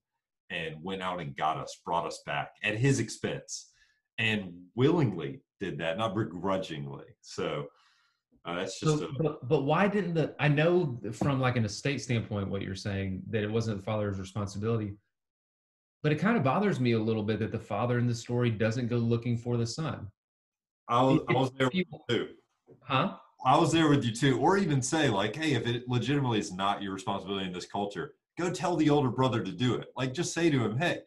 and 0.50 0.76
went 0.82 1.02
out 1.02 1.20
and 1.20 1.36
got 1.36 1.56
us, 1.56 1.80
brought 1.84 2.06
us 2.06 2.22
back 2.26 2.52
at 2.62 2.76
his 2.76 3.00
expense, 3.00 3.70
and 4.18 4.52
willingly 4.74 5.40
did 5.60 5.78
that, 5.78 5.98
not 5.98 6.14
begrudgingly. 6.14 7.04
So 7.20 7.66
uh, 8.44 8.56
that's 8.56 8.80
just. 8.80 8.98
So, 8.98 9.06
a, 9.06 9.22
but, 9.22 9.48
but 9.48 9.62
why 9.62 9.88
didn't 9.88 10.14
the? 10.14 10.34
I 10.38 10.48
know 10.48 10.98
from 11.12 11.40
like 11.40 11.56
an 11.56 11.64
estate 11.64 12.00
standpoint, 12.00 12.48
what 12.48 12.62
you're 12.62 12.74
saying 12.74 13.22
that 13.30 13.42
it 13.42 13.50
wasn't 13.50 13.78
the 13.78 13.82
father's 13.82 14.18
responsibility, 14.18 14.94
but 16.02 16.12
it 16.12 16.16
kind 16.16 16.36
of 16.36 16.42
bothers 16.42 16.80
me 16.80 16.92
a 16.92 16.98
little 16.98 17.22
bit 17.22 17.38
that 17.40 17.52
the 17.52 17.58
father 17.58 17.98
in 17.98 18.06
the 18.06 18.14
story 18.14 18.50
doesn't 18.50 18.88
go 18.88 18.96
looking 18.96 19.36
for 19.36 19.56
the 19.56 19.66
son. 19.66 20.08
I 20.88 21.02
was, 21.02 21.20
I 21.28 21.32
was 21.34 21.50
there 21.58 21.70
too. 22.08 22.28
Huh? 22.80 23.16
I 23.44 23.56
was 23.56 23.72
there 23.72 23.88
with 23.88 24.04
you 24.04 24.12
too, 24.12 24.38
or 24.38 24.56
even 24.56 24.82
say 24.82 25.08
like, 25.08 25.36
hey, 25.36 25.52
if 25.52 25.66
it 25.66 25.88
legitimately 25.88 26.38
is 26.38 26.52
not 26.52 26.82
your 26.82 26.92
responsibility 26.92 27.46
in 27.46 27.52
this 27.52 27.66
culture, 27.66 28.14
go 28.38 28.50
tell 28.50 28.76
the 28.76 28.88
older 28.88 29.10
brother 29.10 29.42
to 29.42 29.52
do 29.52 29.74
it. 29.74 29.88
Like 29.96 30.14
just 30.14 30.32
say 30.32 30.48
to 30.50 30.64
him, 30.64 30.78
hey, 30.78 31.00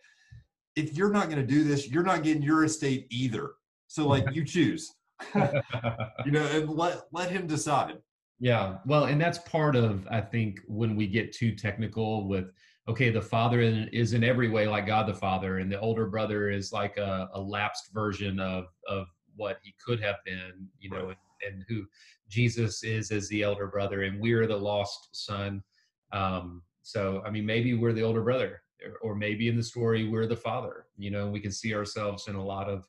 if 0.75 0.95
you're 0.95 1.11
not 1.11 1.29
going 1.29 1.39
to 1.41 1.47
do 1.47 1.63
this, 1.63 1.89
you're 1.89 2.03
not 2.03 2.23
getting 2.23 2.43
your 2.43 2.63
estate 2.63 3.07
either. 3.09 3.51
So 3.87 4.07
like 4.07 4.25
you 4.33 4.45
choose. 4.45 4.93
you 5.35 6.31
know, 6.31 6.45
and 6.47 6.69
let 6.69 7.03
let 7.11 7.29
him 7.29 7.45
decide. 7.45 7.97
Yeah. 8.39 8.77
Well, 8.85 9.05
and 9.05 9.21
that's 9.21 9.37
part 9.39 9.75
of 9.75 10.07
I 10.09 10.19
think 10.21 10.59
when 10.67 10.95
we 10.95 11.07
get 11.07 11.31
too 11.31 11.55
technical 11.55 12.27
with 12.27 12.51
okay, 12.87 13.11
the 13.11 13.21
father 13.21 13.61
is 13.61 14.13
in 14.13 14.23
every 14.23 14.49
way 14.49 14.67
like 14.67 14.87
God 14.87 15.07
the 15.07 15.13
Father, 15.13 15.59
and 15.59 15.71
the 15.71 15.79
older 15.79 16.07
brother 16.07 16.49
is 16.49 16.73
like 16.73 16.97
a, 16.97 17.29
a 17.33 17.39
lapsed 17.39 17.93
version 17.93 18.39
of 18.39 18.65
of 18.87 19.05
what 19.35 19.59
he 19.61 19.75
could 19.83 20.01
have 20.01 20.17
been, 20.25 20.67
you 20.79 20.89
know, 20.89 21.07
right. 21.07 21.17
and, 21.45 21.53
and, 21.53 21.65
who 21.67 21.85
Jesus 22.27 22.83
is 22.83 23.11
as 23.11 23.29
the 23.29 23.43
elder 23.43 23.67
brother, 23.67 24.01
and 24.03 24.19
we're 24.19 24.47
the 24.47 24.57
lost 24.57 25.09
son. 25.11 25.63
Um, 26.11 26.63
so, 26.83 27.21
I 27.25 27.29
mean, 27.29 27.45
maybe 27.45 27.73
we're 27.73 27.93
the 27.93 28.03
older 28.03 28.21
brother, 28.21 28.61
or 29.01 29.15
maybe 29.15 29.47
in 29.47 29.55
the 29.55 29.63
story 29.63 30.07
we're 30.07 30.27
the 30.27 30.35
father. 30.35 30.85
You 30.97 31.11
know, 31.11 31.29
we 31.29 31.39
can 31.39 31.51
see 31.51 31.73
ourselves 31.73 32.27
in 32.27 32.35
a 32.35 32.43
lot 32.43 32.69
of 32.69 32.85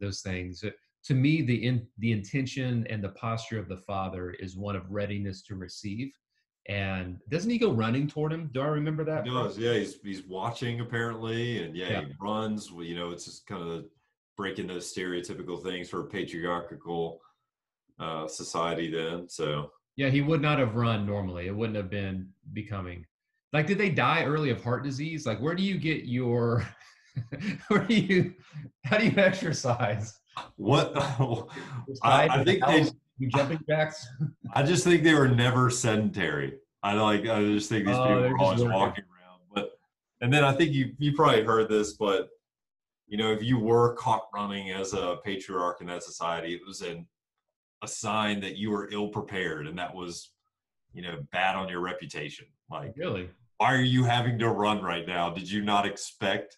those 0.00 0.20
things. 0.20 0.64
To 1.04 1.14
me, 1.14 1.42
the 1.42 1.66
in, 1.66 1.86
the 1.98 2.12
intention 2.12 2.86
and 2.90 3.02
the 3.02 3.10
posture 3.10 3.58
of 3.58 3.68
the 3.68 3.76
father 3.76 4.30
is 4.32 4.56
one 4.56 4.76
of 4.76 4.90
readiness 4.90 5.42
to 5.42 5.54
receive. 5.54 6.12
And 6.68 7.18
doesn't 7.30 7.50
he 7.50 7.56
go 7.56 7.72
running 7.72 8.08
toward 8.08 8.32
him? 8.32 8.50
Do 8.52 8.60
I 8.60 8.66
remember 8.66 9.02
that? 9.04 9.24
He 9.24 9.30
does. 9.30 9.56
Yeah, 9.56 9.74
he's 9.74 10.00
he's 10.02 10.22
watching 10.24 10.80
apparently, 10.80 11.62
and 11.62 11.74
yeah, 11.74 11.90
yeah. 11.90 12.00
he 12.02 12.12
runs. 12.20 12.70
You 12.70 12.94
know, 12.94 13.10
it's 13.10 13.24
just 13.24 13.46
kind 13.46 13.62
of 13.62 13.86
breaking 14.36 14.66
those 14.66 14.92
stereotypical 14.92 15.62
things 15.62 15.88
for 15.88 16.00
a 16.00 16.04
patriarchal 16.04 17.20
uh, 17.98 18.28
society. 18.28 18.90
Then, 18.90 19.28
so 19.30 19.70
yeah, 19.96 20.10
he 20.10 20.20
would 20.20 20.42
not 20.42 20.58
have 20.58 20.74
run 20.74 21.06
normally. 21.06 21.46
It 21.46 21.56
wouldn't 21.56 21.76
have 21.76 21.90
been 21.90 22.28
becoming 22.52 23.06
like 23.52 23.66
did 23.66 23.78
they 23.78 23.90
die 23.90 24.24
early 24.24 24.50
of 24.50 24.62
heart 24.62 24.82
disease? 24.82 25.26
Like 25.26 25.40
where 25.40 25.54
do 25.54 25.62
you 25.62 25.78
get 25.78 26.04
your 26.04 26.66
where 27.68 27.84
do 27.84 27.94
you 27.94 28.34
how 28.84 28.98
do 28.98 29.06
you 29.06 29.18
exercise? 29.18 30.18
What 30.56 30.92
I, 32.02 32.28
I, 32.28 32.44
think 32.44 32.64
they 32.64 33.26
jumping 33.28 33.60
jacks? 33.68 34.06
I 34.52 34.62
just 34.62 34.84
think 34.84 35.02
they 35.02 35.14
were 35.14 35.28
never 35.28 35.70
sedentary. 35.70 36.58
I 36.82 36.94
like 36.94 37.26
i 37.26 37.42
just 37.42 37.68
think 37.68 37.86
these 37.86 37.96
oh, 37.96 38.06
people 38.06 38.22
were 38.22 38.38
always 38.38 38.62
walking 38.62 39.04
around 39.04 39.40
but 39.52 39.80
and 40.20 40.32
then 40.32 40.44
i 40.44 40.52
think 40.52 40.72
you 40.72 40.94
you 40.98 41.12
probably 41.12 41.42
heard 41.42 41.68
this 41.68 41.94
but 41.94 42.28
you 43.08 43.18
know 43.18 43.32
if 43.32 43.42
you 43.42 43.58
were 43.58 43.94
caught 43.94 44.28
running 44.32 44.70
as 44.70 44.92
a 44.92 45.16
patriarch 45.24 45.80
in 45.80 45.88
that 45.88 46.04
society 46.04 46.54
it 46.54 46.60
was 46.64 46.80
an 46.82 47.04
a 47.82 47.88
sign 47.88 48.40
that 48.40 48.56
you 48.56 48.70
were 48.70 48.88
ill 48.92 49.08
prepared 49.08 49.66
and 49.66 49.76
that 49.76 49.92
was 49.92 50.30
you 50.92 51.02
know 51.02 51.18
bad 51.32 51.54
on 51.54 51.68
your 51.68 51.80
reputation. 51.80 52.46
Like 52.70 52.94
really 52.96 53.30
why 53.58 53.74
are 53.74 53.82
you 53.82 54.04
having 54.04 54.38
to 54.38 54.48
run 54.48 54.82
right 54.82 55.06
now? 55.06 55.30
Did 55.30 55.50
you 55.50 55.62
not 55.62 55.86
expect 55.86 56.56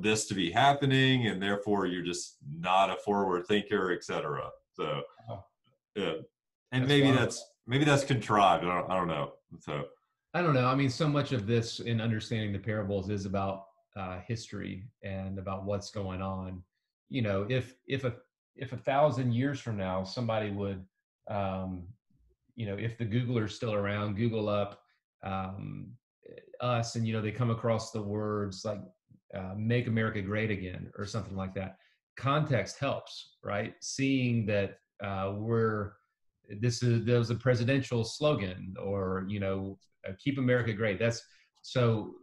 this 0.00 0.26
to 0.26 0.34
be 0.34 0.50
happening 0.50 1.26
and 1.26 1.42
therefore 1.42 1.86
you're 1.86 2.02
just 2.02 2.36
not 2.58 2.90
a 2.90 2.96
forward 2.96 3.46
thinker 3.46 3.92
etc 3.92 4.48
so 4.72 5.02
oh. 5.28 5.44
yeah 5.94 6.14
and 6.72 6.82
that's 6.82 6.88
maybe 6.88 7.10
that's 7.10 7.44
maybe 7.66 7.84
that's 7.84 8.04
contrived. 8.04 8.64
I 8.64 8.80
don't, 8.80 8.90
I 8.90 8.96
don't 8.96 9.08
know. 9.08 9.32
So. 9.60 9.84
I 10.34 10.42
don't 10.42 10.54
know. 10.54 10.66
I 10.66 10.74
mean 10.74 10.90
so 10.90 11.08
much 11.08 11.32
of 11.32 11.46
this 11.46 11.80
in 11.80 12.00
understanding 12.00 12.52
the 12.52 12.58
parables 12.58 13.08
is 13.08 13.24
about 13.24 13.66
uh, 13.96 14.18
history 14.26 14.84
and 15.04 15.38
about 15.38 15.64
what's 15.64 15.90
going 15.90 16.20
on. 16.20 16.62
You 17.08 17.22
know 17.22 17.46
if 17.48 17.76
if 17.86 18.04
a 18.04 18.14
if 18.56 18.72
a 18.72 18.76
thousand 18.76 19.32
years 19.32 19.60
from 19.60 19.76
now 19.76 20.02
somebody 20.02 20.50
would 20.50 20.84
um, 21.30 21.84
you 22.56 22.66
know 22.66 22.76
if 22.76 22.98
the 22.98 23.04
googler's 23.04 23.54
still 23.54 23.74
around 23.74 24.16
google 24.16 24.48
up 24.48 24.80
um, 25.22 25.92
us 26.60 26.96
and 26.96 27.06
you 27.06 27.12
know 27.12 27.22
they 27.22 27.30
come 27.30 27.50
across 27.50 27.90
the 27.90 28.02
words 28.02 28.64
like 28.64 28.80
uh, 29.34 29.54
make 29.56 29.86
america 29.86 30.20
great 30.20 30.50
again 30.50 30.90
or 30.98 31.04
something 31.04 31.36
like 31.36 31.54
that 31.54 31.76
context 32.16 32.78
helps 32.78 33.36
right 33.42 33.74
seeing 33.80 34.46
that 34.46 34.78
uh, 35.02 35.32
we're 35.36 35.92
this 36.60 36.82
is 36.82 37.04
there 37.04 37.18
was 37.18 37.30
a 37.30 37.34
presidential 37.34 38.04
slogan 38.04 38.74
or 38.80 39.24
you 39.28 39.40
know 39.40 39.78
uh, 40.08 40.12
keep 40.22 40.38
america 40.38 40.72
great 40.72 40.98
that's 40.98 41.22
so 41.62 42.14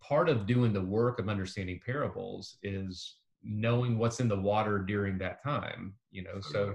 part 0.00 0.28
of 0.28 0.46
doing 0.46 0.72
the 0.72 0.80
work 0.80 1.18
of 1.18 1.28
understanding 1.28 1.80
parables 1.84 2.58
is 2.62 3.16
knowing 3.42 3.98
what's 3.98 4.20
in 4.20 4.28
the 4.28 4.38
water 4.38 4.78
during 4.78 5.18
that 5.18 5.42
time. 5.42 5.94
You 6.10 6.24
know, 6.24 6.40
so 6.40 6.74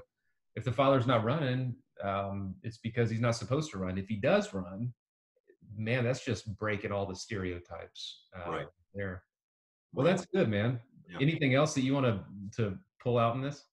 if 0.55 0.63
the 0.63 0.71
father's 0.71 1.07
not 1.07 1.23
running, 1.23 1.75
um, 2.03 2.55
it's 2.63 2.77
because 2.77 3.09
he's 3.09 3.21
not 3.21 3.35
supposed 3.35 3.71
to 3.71 3.77
run. 3.77 3.97
If 3.97 4.07
he 4.07 4.15
does 4.15 4.53
run, 4.53 4.93
man, 5.77 6.03
that's 6.03 6.23
just 6.23 6.57
breaking 6.57 6.91
all 6.91 7.05
the 7.05 7.15
stereotypes 7.15 8.25
uh, 8.35 8.51
right 8.51 8.67
there. 8.93 9.23
Well, 9.93 10.05
that's 10.05 10.25
good, 10.25 10.49
man. 10.49 10.79
Yeah. 11.09 11.17
Anything 11.21 11.53
else 11.53 11.73
that 11.75 11.81
you 11.81 11.93
want 11.93 12.05
to 12.05 12.19
to 12.57 12.77
pull 13.01 13.17
out 13.17 13.35
in 13.35 13.41
this? 13.41 13.65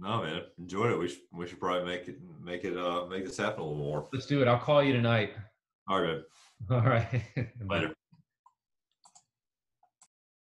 No, 0.00 0.22
man, 0.22 0.42
enjoyed 0.58 0.92
it. 0.92 0.98
We 0.98 1.08
should 1.08 1.20
we 1.32 1.46
should 1.46 1.60
probably 1.60 1.84
make 1.84 2.08
it 2.08 2.18
make 2.42 2.64
it 2.64 2.76
uh 2.76 3.06
make 3.06 3.24
this 3.24 3.36
happen 3.36 3.60
a 3.60 3.64
little 3.64 3.78
more. 3.78 4.08
Let's 4.12 4.26
do 4.26 4.42
it. 4.42 4.48
I'll 4.48 4.58
call 4.58 4.82
you 4.82 4.92
tonight. 4.92 5.32
All 5.88 6.00
right. 6.00 6.20
All 6.70 6.80
right. 6.80 7.22
Later. 7.66 7.94